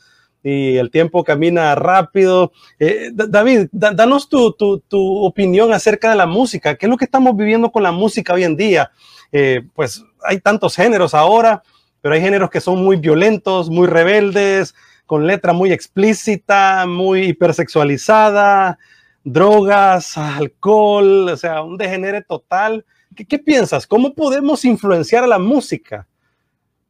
[0.43, 2.51] y el tiempo camina rápido.
[2.79, 6.75] Eh, David, danos tu, tu, tu, opinión acerca de la música.
[6.75, 8.91] ¿Qué es lo que estamos viviendo con la música hoy en día?
[9.31, 11.63] Eh, pues hay tantos géneros ahora
[12.01, 14.75] pero hay géneros que son muy violentos, muy rebeldes,
[15.05, 18.79] con letra muy explícita, muy hipersexualizada,
[19.23, 22.85] drogas, alcohol, o sea, un degenere total.
[23.15, 23.85] ¿Qué, piensas?
[23.85, 26.07] ¿Cómo podemos influenciar a la música?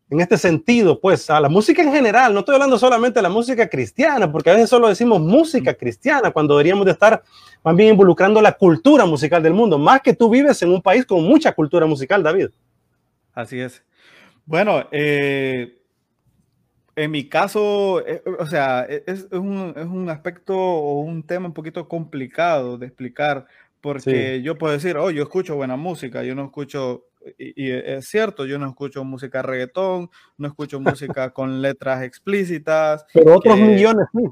[0.10, 3.30] En este sentido, pues, a la música en general, no estoy hablando solamente de la
[3.30, 7.24] música cristiana, porque a veces solo decimos música cristiana, cuando deberíamos de estar
[7.64, 11.06] más bien involucrando la cultura musical del mundo, más que tú vives en un país
[11.06, 12.50] con mucha cultura musical, David.
[13.34, 13.84] Así es.
[14.46, 15.81] Bueno, eh,
[16.96, 21.88] en mi caso, eh, o sea, e, es, un, aspecto o un tema un poquito
[21.88, 23.48] complicado de explicar,
[23.80, 27.06] porque yo puedo decir, oh, yo escucho buena música, yo no escucho,
[27.38, 33.06] y, es cierto, yo no escucho música reggaetón, no escucho música con letras explícitas.
[33.14, 34.24] Pero otros millones sí.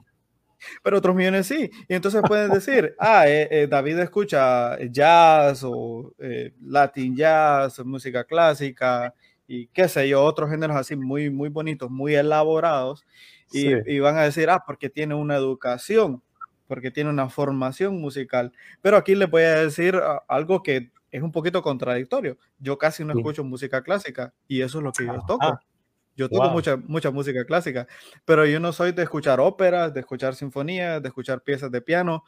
[0.84, 1.72] Pero otros millones sí.
[1.88, 6.14] Y entonces pueden decir, ah, eh, David escucha jazz o
[6.62, 9.14] latin jazz, música clásica,
[9.52, 13.04] y qué sé yo, otros géneros así muy, muy bonitos, muy elaborados,
[13.52, 16.22] y, van a decir, ah, porque tiene una educación,
[16.68, 18.52] porque tiene una formación musical.
[18.84, 22.38] Pero aquí les voy a decir ah, algo que es un poquito contradictorio.
[22.60, 25.60] Yo casi no escucho música clásica y eso es lo que yo toco.
[26.16, 27.88] Yo toco mucha, mucha música clásica,
[28.26, 32.24] pero yo no soy de escuchar óperas, de escuchar sinfonías, de escuchar piezas de piano.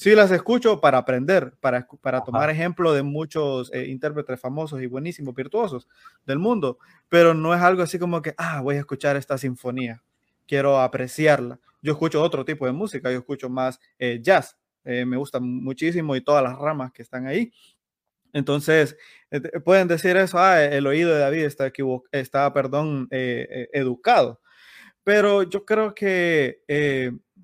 [0.00, 4.86] Sí las escucho para aprender, para, para tomar ejemplo de muchos eh, intérpretes famosos y
[4.86, 5.86] buenísimos, virtuosos
[6.24, 6.78] del mundo,
[7.10, 10.02] pero no es algo así como que, ah, voy a escuchar esta sinfonía,
[10.46, 11.60] quiero apreciarla.
[11.82, 16.16] Yo escucho otro tipo de música, yo escucho más eh, jazz, eh, me gusta muchísimo
[16.16, 17.52] y todas las ramas que están ahí.
[18.32, 18.96] Entonces,
[19.66, 21.70] pueden decir eso, ah, el oído de David está,
[22.12, 24.40] está perdón, educado,
[25.04, 26.62] pero yo creo que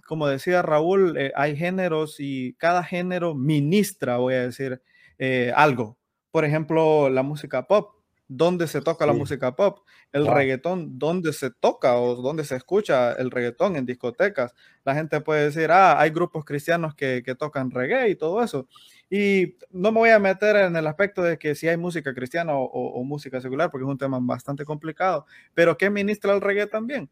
[0.07, 4.83] como decía Raúl, eh, hay géneros y cada género ministra, voy a decir,
[5.19, 5.99] eh, algo.
[6.31, 7.95] Por ejemplo, la música pop.
[8.29, 13.13] dónde se toca la música pop, el reggaetón, dónde se toca o dónde se escucha
[13.13, 14.53] el reggaetón en discotecas.
[14.85, 18.67] La gente puede decir, ah, hay grupos cristianos que, que tocan reggae y todo eso.
[19.09, 22.53] Y no me voy a meter en el aspecto de que si hay música cristiana
[22.55, 27.09] o, música secular, porque es un tema bastante complicado, pero ¿qué ministra el reggae también?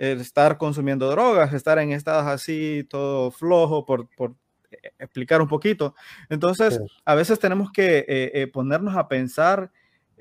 [0.00, 4.34] El estar consumiendo drogas, estar en estados así, todo flojo, por, por
[4.98, 5.94] explicar un poquito.
[6.30, 9.70] Entonces, a veces tenemos que eh, eh, ponernos a pensar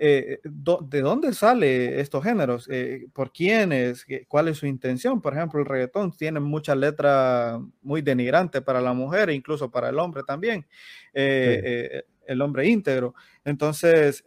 [0.01, 5.21] eh, de dónde sale estos géneros, eh, por quiénes, cuál es su intención.
[5.21, 9.89] Por ejemplo, el reggaetón tiene mucha letra muy denigrante para la mujer e incluso para
[9.89, 10.65] el hombre también,
[11.13, 13.13] eh, el hombre íntegro.
[13.45, 14.23] Entonces,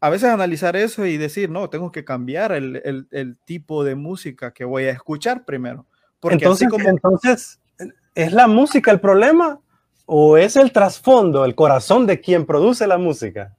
[0.00, 4.64] a veces analizar eso y decir, no, tengo que cambiar el, tipo de música que
[4.64, 5.86] voy a escuchar primero.
[6.20, 6.88] Porque entonces, como...
[6.88, 7.60] entonces,
[8.14, 9.60] ¿es la música el problema
[10.06, 13.56] o es el trasfondo, el corazón de quien produce la música?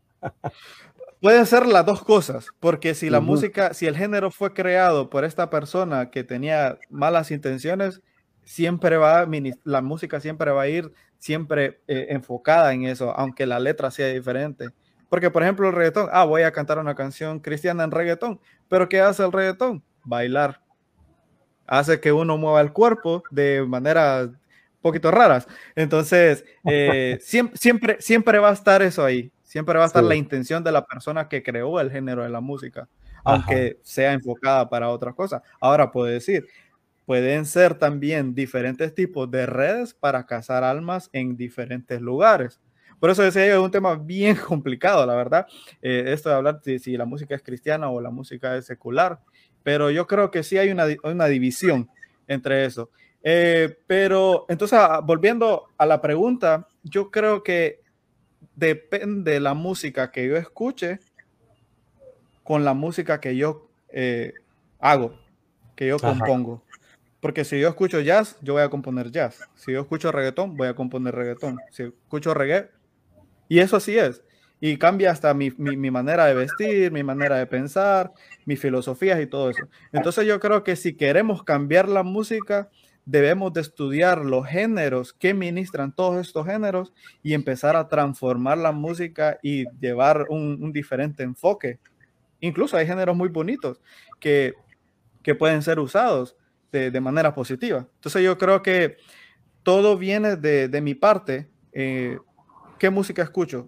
[1.21, 5.25] Pueden ser las dos cosas, porque si la música, si el género fue creado por
[5.25, 8.01] esta persona que tenía malas intenciones,
[8.45, 9.27] siempre va,
[9.65, 14.07] la música siempre va a ir siempre eh, enfocada en eso, aunque la letra sea
[14.07, 14.69] diferente.
[15.10, 18.88] Porque, por ejemplo, el reggaetón, ah, voy a cantar una canción cristiana en reggaetón, pero
[18.88, 19.84] ¿qué hace el reggaetón?
[20.03, 20.62] Bailar.
[21.66, 24.30] Hace que uno mueva el cuerpo de maneras
[24.82, 25.47] poquito raras.
[25.76, 29.32] Entonces, eh, siempre, siempre, siempre va a estar eso ahí.
[29.43, 32.39] Siempre va a estar la intención de la persona que creó el género de la
[32.39, 32.88] música,
[33.24, 35.41] aunque sea enfocada para otras cosas.
[35.60, 36.45] Ahora puedo decir,
[37.07, 42.60] pueden ser también diferentes tipos de redes para cazar almas en diferentes lugares.
[42.99, 45.47] Por eso decía yo, es un tema bien complicado, la verdad,
[45.81, 49.19] eh, esto de hablar de si la música es cristiana o la música es secular,
[49.63, 51.89] pero yo creo que sí hay una, una división
[52.27, 52.89] entre eso.
[53.21, 57.81] Eh, pero entonces, ah, volviendo a la pregunta, yo creo que
[58.55, 60.99] depende de la música que yo escuche
[62.43, 64.33] con la música que yo eh,
[64.79, 65.19] hago,
[65.75, 66.63] que yo compongo.
[67.19, 69.41] Porque si yo escucho jazz, yo voy a componer jazz.
[69.55, 71.59] Si yo escucho reggaetón, voy a componer reggaetón.
[71.69, 72.69] Si escucho reggae,
[73.49, 74.23] y eso así es.
[74.61, 78.13] Y cambia hasta mi, mi, manera de vestir, mi manera de pensar,
[78.45, 79.63] mis filosofías y todo eso.
[79.91, 82.69] Entonces yo creo que si queremos cambiar la música,
[83.05, 86.93] debemos de estudiar los géneros que ministran todos estos géneros
[87.23, 91.79] y empezar a transformar la música y llevar un, diferente enfoque.
[92.39, 93.81] Incluso hay géneros muy bonitos
[94.19, 94.53] que,
[95.23, 96.35] que pueden ser usados
[96.71, 97.87] de, de, manera positiva.
[97.95, 98.97] Entonces yo creo que
[99.63, 101.49] todo viene de, de mi parte.
[101.71, 102.17] Eh,
[102.80, 103.67] ¿Qué música escucho?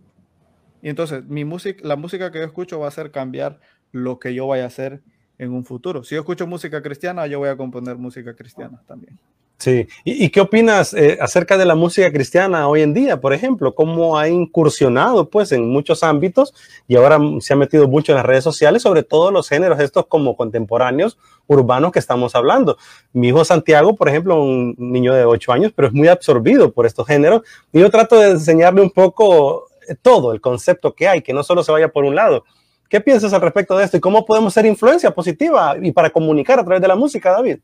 [0.82, 3.60] Y entonces mi música, la música que yo escucho va a hacer cambiar
[3.92, 5.04] lo que yo vaya a hacer
[5.38, 6.04] en un futuro.
[6.04, 9.20] Si yo escucho música cristiana, yo voy a componer música cristiana también.
[9.62, 13.76] Sí, ¿y, qué opinas eh, acerca de la música cristiana hoy en día, por ejemplo?
[13.76, 16.56] ¿Cómo ha incursionado pues en muchos ámbitos
[16.88, 20.08] y ahora se ha metido mucho en las redes sociales, sobre todo los géneros estos
[20.08, 22.80] como contemporáneos, urbanos que estamos hablando?
[23.14, 26.88] Mi hijo Santiago, por ejemplo, un niño de 8 años, pero es muy absorbido por
[26.88, 31.22] estos géneros y yo trato de enseñarle un poco eh, todo el concepto que hay,
[31.22, 32.46] que no solo se vaya por un lado.
[32.90, 36.60] ¿Qué piensas al respecto de esto y cómo podemos ser influencia positiva y para comunicar
[36.60, 37.60] a través de la música, David?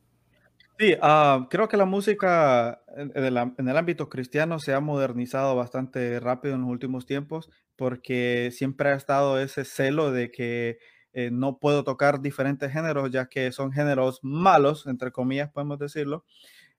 [0.79, 6.53] Sí, ah, creo que la música en, el, ámbito cristiano se ha modernizado bastante rápido
[6.53, 10.77] en los últimos tiempos porque siempre ha estado ese celo de que
[11.13, 16.25] eh, no puedo tocar diferentes géneros ya que son géneros malos, entre comillas podemos decirlo.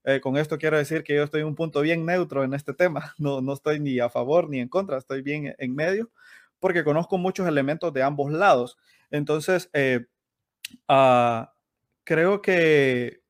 [0.04, 2.74] Eh, con esto quiero decir que yo estoy en un punto bien neutro en este
[2.74, 6.10] tema, no, no estoy ni a favor ni en contra, estoy bien en medio
[6.60, 8.78] porque conozco muchos elementos de ambos lados.
[9.10, 10.06] Entonces, eh,
[10.88, 11.54] ah,
[12.04, 13.22] creo que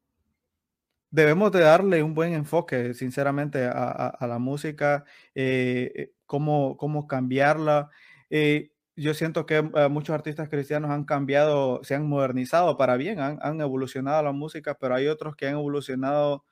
[1.11, 5.05] debemos de darle un buen enfoque, sinceramente, a, la música,
[5.35, 7.91] eh, eh, cómo, cómo, cambiarla.
[8.31, 13.61] Eh, yo siento que muchos artistas cristianos han cambiado, se han modernizado para bien, han,
[13.61, 16.45] evolucionado la música, pero hay otros que han evolucionado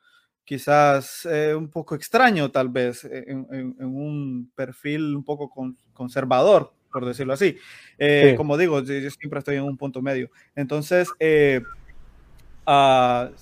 [0.45, 1.27] quizás
[1.57, 5.51] un poco extraño, tal vez, en, un perfil un poco
[5.93, 7.57] conservador, por decirlo así.
[8.37, 10.31] Como digo, yo, siempre estoy en un punto medio.
[10.55, 11.11] Entonces,
[12.65, 13.35] uh,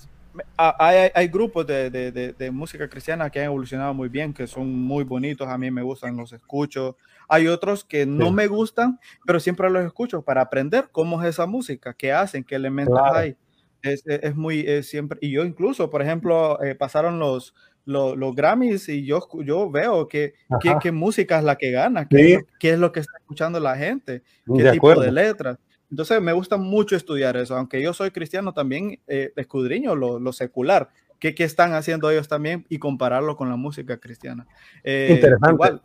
[0.57, 5.57] hay, grupos de, música cristiana que han evolucionado muy bien, que son muy bonitos, a
[5.57, 6.97] mí me gustan, los escucho.
[7.27, 11.45] Hay otros que no me gustan, pero siempre los escucho para aprender cómo es esa
[11.45, 13.35] música, qué hacen, qué elementos hay.
[13.81, 17.53] Es, muy, siempre, y yo incluso, por ejemplo, eh, pasaron los,
[17.85, 20.33] los, Grammys y yo, yo veo que,
[20.81, 24.23] qué, música es la que gana, qué, qué, es lo que está escuchando la gente,
[24.55, 25.59] qué tipo de letras.
[25.89, 30.89] Entonces me gusta mucho estudiar eso, aunque yo soy cristiano también eh, escudriño lo, secular,
[31.19, 34.45] ¿Qué, ¿Qué, están haciendo ellos también y compararlo con la música cristiana.
[34.83, 35.81] Eh, Interesante.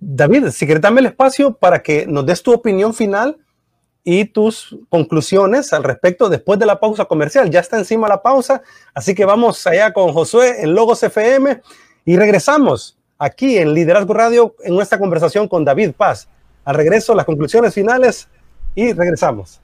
[0.00, 3.36] David, si quieres dame el espacio para que nos des tu opinión final
[4.04, 7.50] y tus conclusiones al respecto después de la pausa comercial.
[7.50, 8.62] Ya está encima la pausa,
[8.94, 11.60] así que vamos allá con Josué en Logos FM
[12.04, 16.28] y regresamos aquí en Liderazgo Radio en nuestra conversación con David Paz.
[16.64, 18.28] Al regreso, las conclusiones finales
[18.74, 19.60] y regresamos.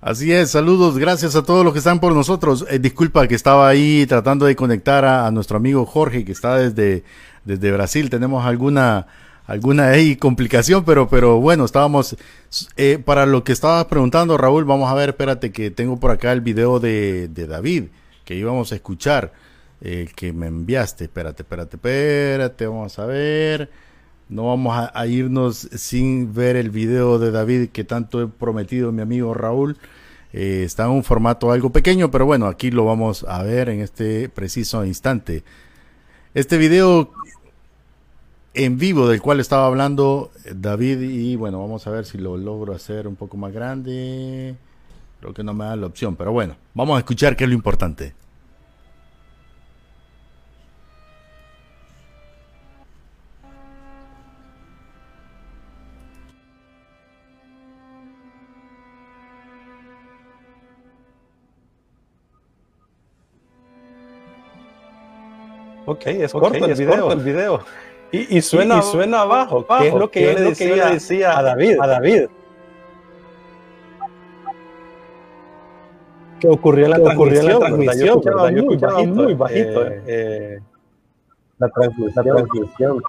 [0.00, 2.64] Así es, saludos, gracias a todos los que están por nosotros.
[2.70, 7.04] Eh, disculpa que estaba ahí tratando de conectar a, nuestro amigo Jorge que está desde,
[7.44, 8.08] desde Brasil.
[8.08, 9.06] Tenemos alguna
[9.50, 12.16] alguna complicación, pero, pero bueno, estábamos,
[12.76, 16.30] eh, para lo que estabas preguntando, Raúl, vamos a ver, espérate que tengo por acá
[16.30, 17.86] el video de, de David,
[18.24, 19.32] que íbamos a escuchar,
[19.80, 23.70] eh, que me enviaste, espérate, espérate, espérate, vamos a ver,
[24.30, 29.02] no vamos a, irnos sin ver el video de David que tanto he prometido mi
[29.02, 29.76] amigo Raúl.
[30.32, 33.80] Eh, está en un formato algo pequeño, pero bueno, aquí lo vamos a ver en
[33.80, 35.42] este preciso instante.
[36.32, 37.10] Este video
[38.54, 42.72] en vivo del cual estaba hablando David y bueno, vamos a ver si lo logro
[42.72, 44.54] hacer un poco más grande.
[45.18, 47.56] Creo que no me da la opción, pero bueno, vamos a escuchar qué es lo
[47.56, 48.14] importante.
[65.90, 67.10] Ok, es corto, el, video.
[67.10, 67.60] el video.
[68.12, 71.80] Y, suena, suena abajo, que es lo que, yo, le decía, a David.
[71.80, 72.26] A David.
[76.38, 80.60] que ocurrió en la, transmisión, la transmisión, Yo muy, bajito, muy bajito eh, eh,
[81.58, 83.02] la, transmisión.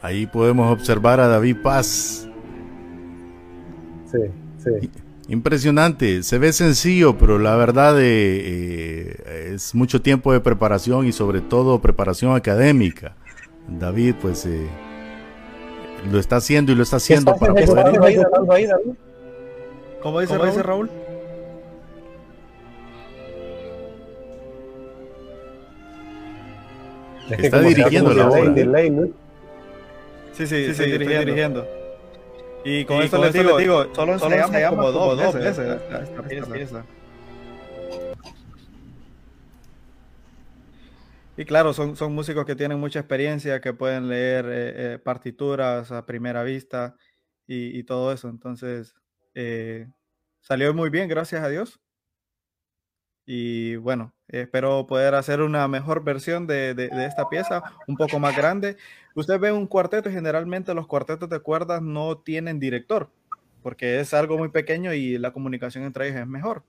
[0.00, 2.26] Ahí podemos observar a David Paz.
[4.10, 4.18] Sí,
[4.58, 4.90] sí.
[5.28, 11.12] Impresionante, se ve sencillo, pero la verdad eh, eh, es mucho tiempo de preparación y
[11.12, 13.14] sobre todo preparación académica.
[13.68, 14.66] David, pues eh,
[16.10, 17.92] lo está haciendo y lo está haciendo para poder...
[20.02, 20.90] ¿Cómo dice, ¿Cómo dice Raúl?
[27.30, 28.52] Está dirigiendo la obra.
[30.32, 31.64] Sí, sí, sí, dirigiendo.
[32.64, 36.84] Y con, esto, les, digo, digo, solo ensayamos, como, dos, dos veces, esta, pieza.
[41.36, 45.90] Y claro, son, son músicos que tienen mucha experiencia, que pueden leer eh, eh, partituras
[45.90, 46.94] a primera vista
[47.46, 48.28] y, y todo eso.
[48.28, 48.94] Entonces,
[49.34, 49.88] eh,
[50.40, 51.80] salió muy bien, gracias a Dios.
[53.24, 58.18] Y bueno, espero poder hacer una mejor versión de, de, de, esta pieza, un poco
[58.18, 58.76] más grande.
[59.14, 63.10] Usted ve un cuarteto y generalmente los cuartetos de cuerdas no tienen director,
[63.62, 66.64] porque es algo muy pequeño y la comunicación entre ellos es mejor.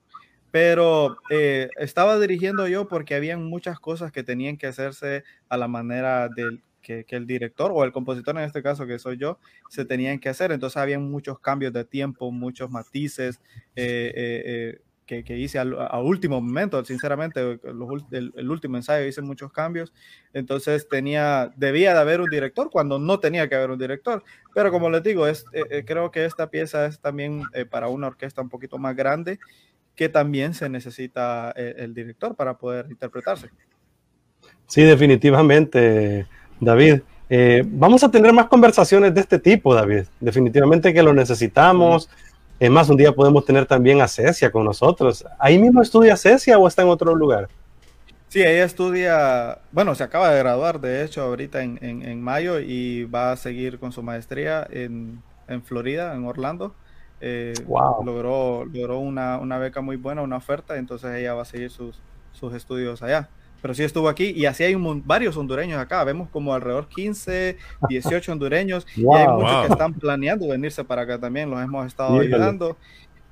[0.50, 5.66] Pero eh, estaba dirigiendo yo porque había muchas cosas que tenían que hacerse a la
[5.66, 9.38] manera del que, que, el director o el compositor en este caso que soy yo
[9.70, 13.40] se tenían que hacer entonces había muchos cambios de tiempo muchos matices
[13.74, 19.92] eh, eh, que, hice a último momento, sinceramente, el, último ensayo hice muchos cambios,
[20.32, 24.24] entonces tenía, debía de haber un director cuando no tenía que haber un director,
[24.54, 27.88] pero como les digo, es, eh, eh, creo que esta pieza es también eh, para
[27.88, 29.38] una orquesta un poquito más grande,
[29.94, 33.50] que también se necesita el director para poder interpretarse.
[34.66, 36.26] Sí, definitivamente,
[36.58, 37.00] David.
[37.66, 40.02] vamos a tener más conversaciones de este tipo, David.
[40.18, 42.10] Definitivamente que lo necesitamos.
[42.60, 45.24] Es más, un día podemos tener también a Cecia con nosotros.
[45.38, 47.48] ¿Ahí mismo estudia Cecia o está en otro lugar?
[48.28, 53.04] Sí, ella estudia, bueno, se acaba de graduar, de hecho, ahorita en, en, mayo y
[53.04, 56.74] va a seguir con su maestría en, en Florida, en Orlando.
[57.20, 58.04] Eh, wow.
[58.04, 62.00] Logró, logró una, una, beca muy buena, una oferta, entonces ella va a seguir sus,
[62.32, 63.28] sus estudios allá
[63.64, 64.74] pero sí estuvo aquí y así hay
[65.06, 66.04] varios hondureños acá.
[66.04, 67.56] Vemos como alrededor 15,
[67.88, 71.48] 18 hondureños y hay muchos que están planeando venirse para acá también.
[71.48, 72.76] Los hemos estado ayudando.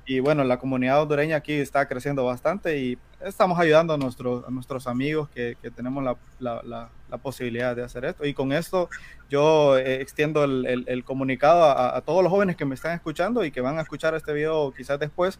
[0.07, 4.49] Y bueno, la comunidad hondureña aquí está creciendo bastante y estamos ayudando a nuestros, a
[4.49, 8.25] nuestros amigos que, que tenemos la, la, la, posibilidad de hacer esto.
[8.25, 8.89] Y con esto
[9.29, 13.45] yo eh, extiendo el, el, comunicado a, a, todos los jóvenes que me están escuchando
[13.45, 15.39] y que van a escuchar este video quizás después,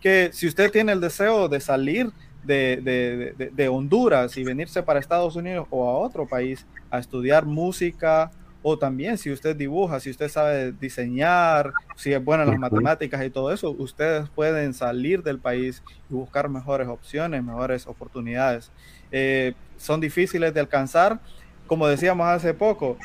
[0.00, 2.12] que si usted tiene el deseo de salir
[2.44, 7.44] de, de, de, Honduras y venirse para Estados Unidos o a otro país a estudiar
[7.44, 8.30] música
[8.62, 13.24] o también si usted dibuja, si usted sabe diseñar, si es bueno en las matemáticas
[13.24, 18.70] y todo eso, ustedes pueden salir del país y buscar mejores opciones, mejores oportunidades.
[19.12, 21.20] Eh, son difíciles de alcanzar,
[21.66, 22.96] como decíamos hace poco,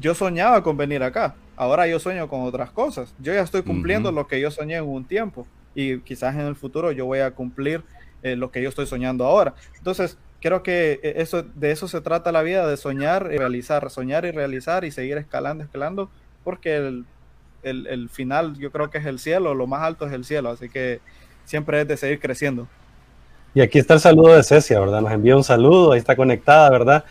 [0.00, 4.10] yo soñaba con venir acá, ahora yo sueño con otras cosas, yo ya estoy cumpliendo
[4.12, 7.32] lo que yo soñé en un tiempo y quizás en el futuro yo voy a
[7.32, 7.82] cumplir
[8.22, 9.54] eh, lo que yo estoy soñando ahora.
[9.76, 14.24] Entonces, creo que eso, de eso se trata la vida, de soñar y realizar, soñar
[14.24, 16.10] y realizar y seguir escalando, escalando,
[16.44, 17.06] porque el,
[17.62, 20.68] el, final yo creo que es el cielo, lo más alto es el cielo, así
[20.68, 21.00] que
[21.44, 22.68] siempre es de seguir creciendo.
[23.54, 25.02] Y aquí está el saludo de Cecia, ¿verdad?
[25.02, 27.04] Nos envía un saludo, ahí está conectada, ¿verdad?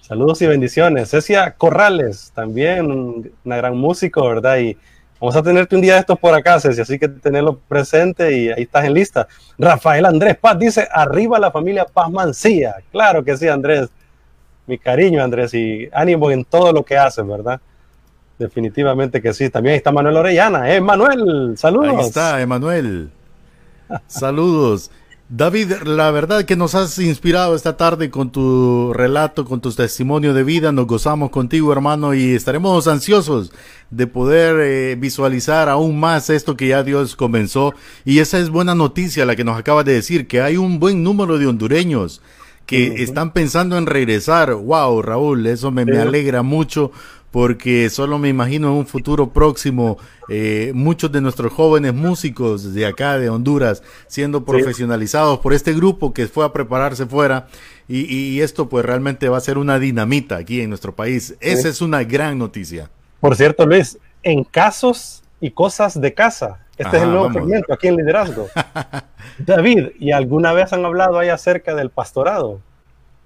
[0.00, 1.10] Saludos y bendiciones.
[1.10, 4.58] Cecia Corrales, también una gran músico, ¿verdad?
[4.58, 4.76] Y
[5.22, 8.48] vamos a tenerte un día de estos por acá, Cecia, así que tenerlo presente y
[8.48, 9.28] ahí estás en lista.
[9.56, 12.74] Rafael Andrés Paz dice, arriba la familia Paz Mancía.
[12.90, 13.88] Claro que sí, Andrés.
[14.66, 17.60] Mi cariño, Andrés, y ánimo en todo lo que haces, ¿verdad?
[18.36, 19.48] Definitivamente que sí.
[19.48, 20.72] También está Manuel Orellana.
[20.74, 20.80] ¿eh?
[20.80, 21.98] Manuel, saludos.
[21.98, 23.10] Ahí está, Emanuel.
[24.08, 24.90] saludos.
[25.34, 30.34] David, la verdad que nos has inspirado esta tarde con tu relato, con tu testimonio
[30.34, 30.72] de vida.
[30.72, 33.50] Nos gozamos contigo, hermano, y estaremos ansiosos
[33.88, 37.72] de poder eh, visualizar aún más esto que ya Dios comenzó.
[38.04, 41.02] Y esa es buena noticia la que nos acaba de decir, que hay un buen
[41.02, 42.20] número de hondureños
[42.66, 44.52] que están pensando en regresar.
[44.52, 46.92] Wow, Raúl, eso me, me alegra mucho
[47.32, 49.96] porque solo me imagino en un futuro próximo
[50.28, 56.12] eh, muchos de nuestros jóvenes músicos de acá, de Honduras, siendo profesionalizados por este grupo
[56.12, 57.48] que fue a prepararse fuera
[57.88, 61.36] y, esto pues realmente va a ser una dinamita aquí en nuestro país.
[61.40, 62.90] Esa es una gran noticia.
[63.20, 67.88] Por cierto, Luis, en casos y cosas de casa, este es el nuevo segmento aquí
[67.88, 68.48] en Liderazgo.
[69.38, 72.60] David, ¿y alguna vez han hablado ahí acerca del pastorado?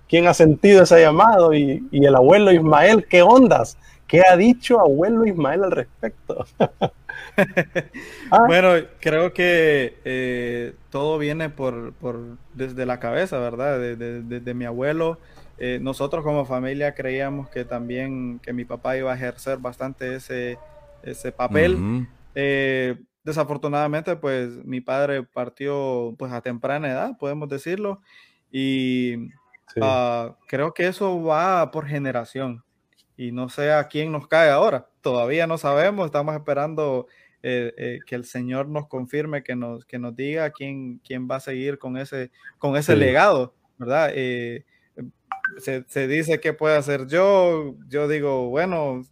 [0.09, 1.55] ¿Quién ha sentido ese llamado?
[1.55, 3.77] Y, y el abuelo Ismael, ¿qué ondas?
[4.07, 6.47] ¿Qué ha dicho abuelo Ismael al respecto?
[8.31, 8.45] Ah.
[8.47, 11.93] Bueno, creo que eh, todo viene por,
[12.55, 13.79] desde la cabeza, ¿verdad?
[13.79, 15.19] De, mi abuelo.
[15.59, 20.59] Eh, nosotros como familia creíamos que también que mi papá iba a ejercer bastante ese,
[21.03, 22.07] ese papel.
[22.35, 28.01] Eh, desafortunadamente, pues mi padre partió pues a temprana edad, podemos decirlo,
[28.51, 29.29] y
[29.81, 32.63] ah, creo que eso va por generación
[33.17, 34.89] y no sé a quién nos cae ahora.
[35.01, 37.07] Todavía no sabemos, estamos esperando
[37.43, 41.37] eh, eh, que el Señor nos confirme, que nos, que nos diga quién, quién va
[41.37, 44.11] a seguir con ese, con ese legado, ¿verdad?
[44.15, 44.65] Eh,
[45.59, 49.03] se, dice que puede hacer yo, yo digo, bueno,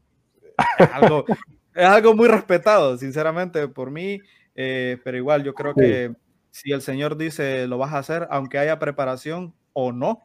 [0.79, 1.25] es algo,
[1.75, 4.21] es algo muy respetado, sinceramente, por mí,
[4.53, 6.13] pero igual yo creo que
[6.51, 10.23] si el Señor dice lo vas a hacer, aunque haya preparación o no,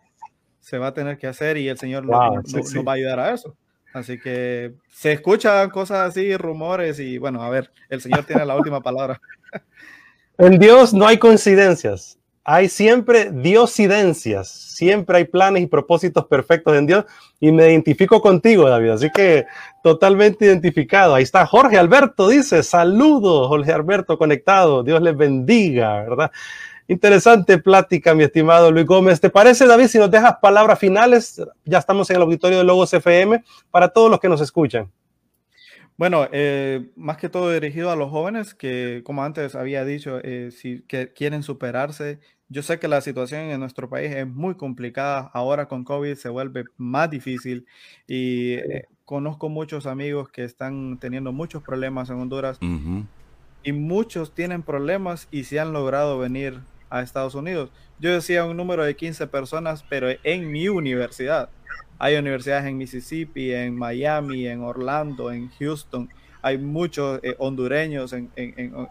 [0.59, 2.19] se va a tener que hacer y el Señor nos
[2.87, 3.55] va a ayudar a eso.
[3.93, 8.55] Así que se escuchan cosas así, rumores y bueno, a ver, el Señor tiene la
[8.55, 9.19] última palabra.
[10.37, 16.87] En Dios no hay coincidencias, hay siempre diosidencias, siempre hay planes y propósitos perfectos en
[16.87, 17.03] Dios
[17.41, 19.45] y me identifico contigo, David, así que
[19.83, 21.13] totalmente identificado.
[21.13, 26.31] Ahí está Jorge Alberto, dice, saludos, Jorge Alberto conectado, Dios les bendiga, ¿verdad?
[26.89, 29.21] Interesante plática, mi estimado Luis Gómez.
[29.21, 31.39] ¿Te parece, David, si nos dejas palabras finales?
[31.63, 34.91] Ya estamos en el auditorio de Logos FM para todos los que nos escuchan.
[35.97, 40.49] Bueno, eh, más que todo dirigido a los jóvenes que, como antes había dicho, eh,
[40.49, 42.21] si que quieren superarse.
[42.47, 45.29] Yo sé que la situación en nuestro país es muy complicada.
[45.35, 47.67] Ahora con COVID se vuelve más difícil
[48.07, 52.57] y eh, conozco muchos amigos que están teniendo muchos problemas en Honduras
[53.61, 57.69] y muchos tienen problemas y se han logrado venir a Estados Unidos.
[57.99, 61.49] Yo decía un número de 15 personas, pero en mi universidad.
[61.97, 66.09] Hay universidades en Mississippi, en Miami, en Orlando, en Houston.
[66.41, 68.31] Hay muchos eh, hondureños, en,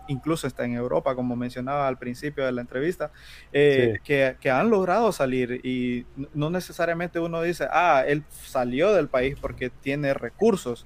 [0.09, 3.11] incluso está en Europa, como mencionaba al principio de la entrevista,
[3.55, 9.09] eh, que, que, han logrado salir y no necesariamente uno dice, ah, él salió del
[9.09, 10.85] país porque tiene recursos.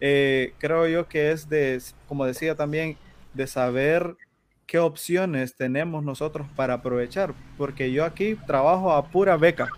[0.00, 2.96] Eh, creo yo que es de, como decía también,
[3.34, 4.16] de saber
[4.68, 9.70] qué opciones tenemos nosotros para aprovechar, porque yo aquí trabajo a pura beca.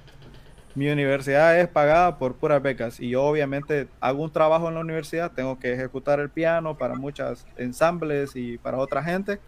[0.74, 4.80] Mi universidad es pagada por puras becas y yo obviamente hago un trabajo en la
[4.80, 9.41] universidad, tengo que ejecutar el piano para muchas ensambles y para otra gente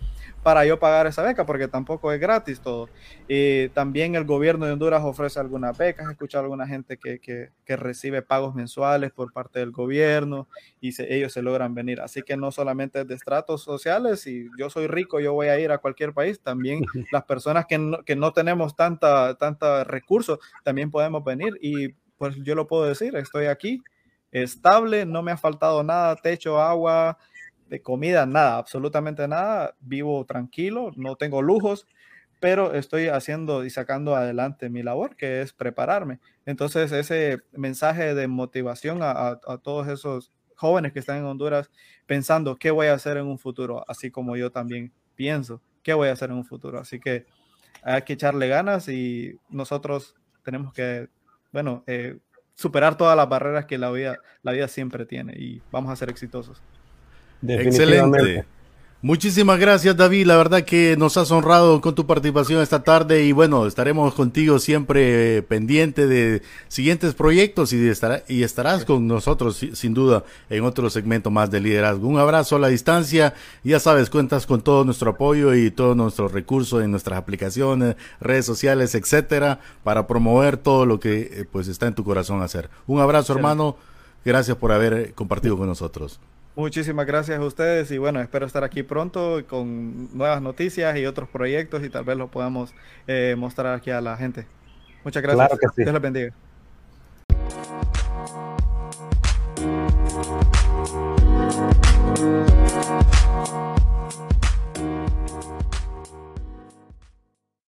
[0.42, 2.88] para yo pagar esa beca, porque tampoco es gratis todo.
[3.28, 7.20] Y también el gobierno de Honduras ofrece algunas becas, he escuchado a alguna gente que,
[7.20, 10.48] que, que, recibe pagos mensuales por parte del gobierno
[10.80, 12.00] y ellos se logran venir.
[12.00, 15.70] Así que no solamente de estratos sociales, y yo soy rico, yo voy a ir
[15.70, 20.90] a cualquier país, también las personas que no, que no tenemos tanta, tanta recursos, también
[20.90, 23.82] podemos venir y pues yo lo puedo decir, estoy aquí
[24.32, 27.18] estable, no me ha faltado nada, techo, agua,
[27.72, 29.74] de comida, nada, absolutamente nada.
[29.80, 31.86] Vivo tranquilo, no tengo lujos,
[32.38, 36.20] pero estoy haciendo y sacando adelante mi labor, que es prepararme.
[36.44, 41.70] Entonces, ese mensaje de motivación a, todos esos jóvenes que están en Honduras
[42.04, 46.08] pensando qué voy a hacer en un futuro, así como yo también pienso qué voy
[46.08, 46.78] a hacer en un futuro.
[46.78, 47.24] Así que
[47.82, 50.14] hay que echarle ganas y nosotros
[50.44, 51.08] tenemos que,
[51.52, 52.18] bueno, eh,
[52.54, 56.10] superar todas las barreras que la vida, la vida siempre tiene y vamos a ser
[56.10, 56.62] exitosos.
[57.46, 58.44] Excelente.
[59.04, 63.32] Muchísimas gracias David, la verdad que nos has honrado con tu participación esta tarde y
[63.32, 67.78] bueno, estaremos contigo siempre pendiente de siguientes proyectos y,
[68.28, 72.06] y estarás con nosotros sin duda en otro segmento más de liderazgo.
[72.06, 73.34] Un abrazo a la distancia,
[73.64, 78.46] ya sabes, cuentas con todo nuestro apoyo y todo nuestro recurso en nuestras aplicaciones, redes
[78.46, 82.70] sociales, etcétera, para promover todo lo que eh, pues está en tu corazón hacer.
[82.86, 83.76] Un abrazo hermano,
[84.24, 86.20] gracias por haber compartido con nosotros.
[86.54, 91.28] Muchísimas gracias a ustedes y bueno, espero estar aquí pronto con nuevas noticias y otros
[91.30, 92.74] proyectos y tal vez los podamos
[93.06, 94.46] eh, mostrar aquí a la gente.
[95.02, 95.48] Muchas gracias.
[95.48, 95.82] Claro que sí.
[95.82, 96.34] Dios les bendiga.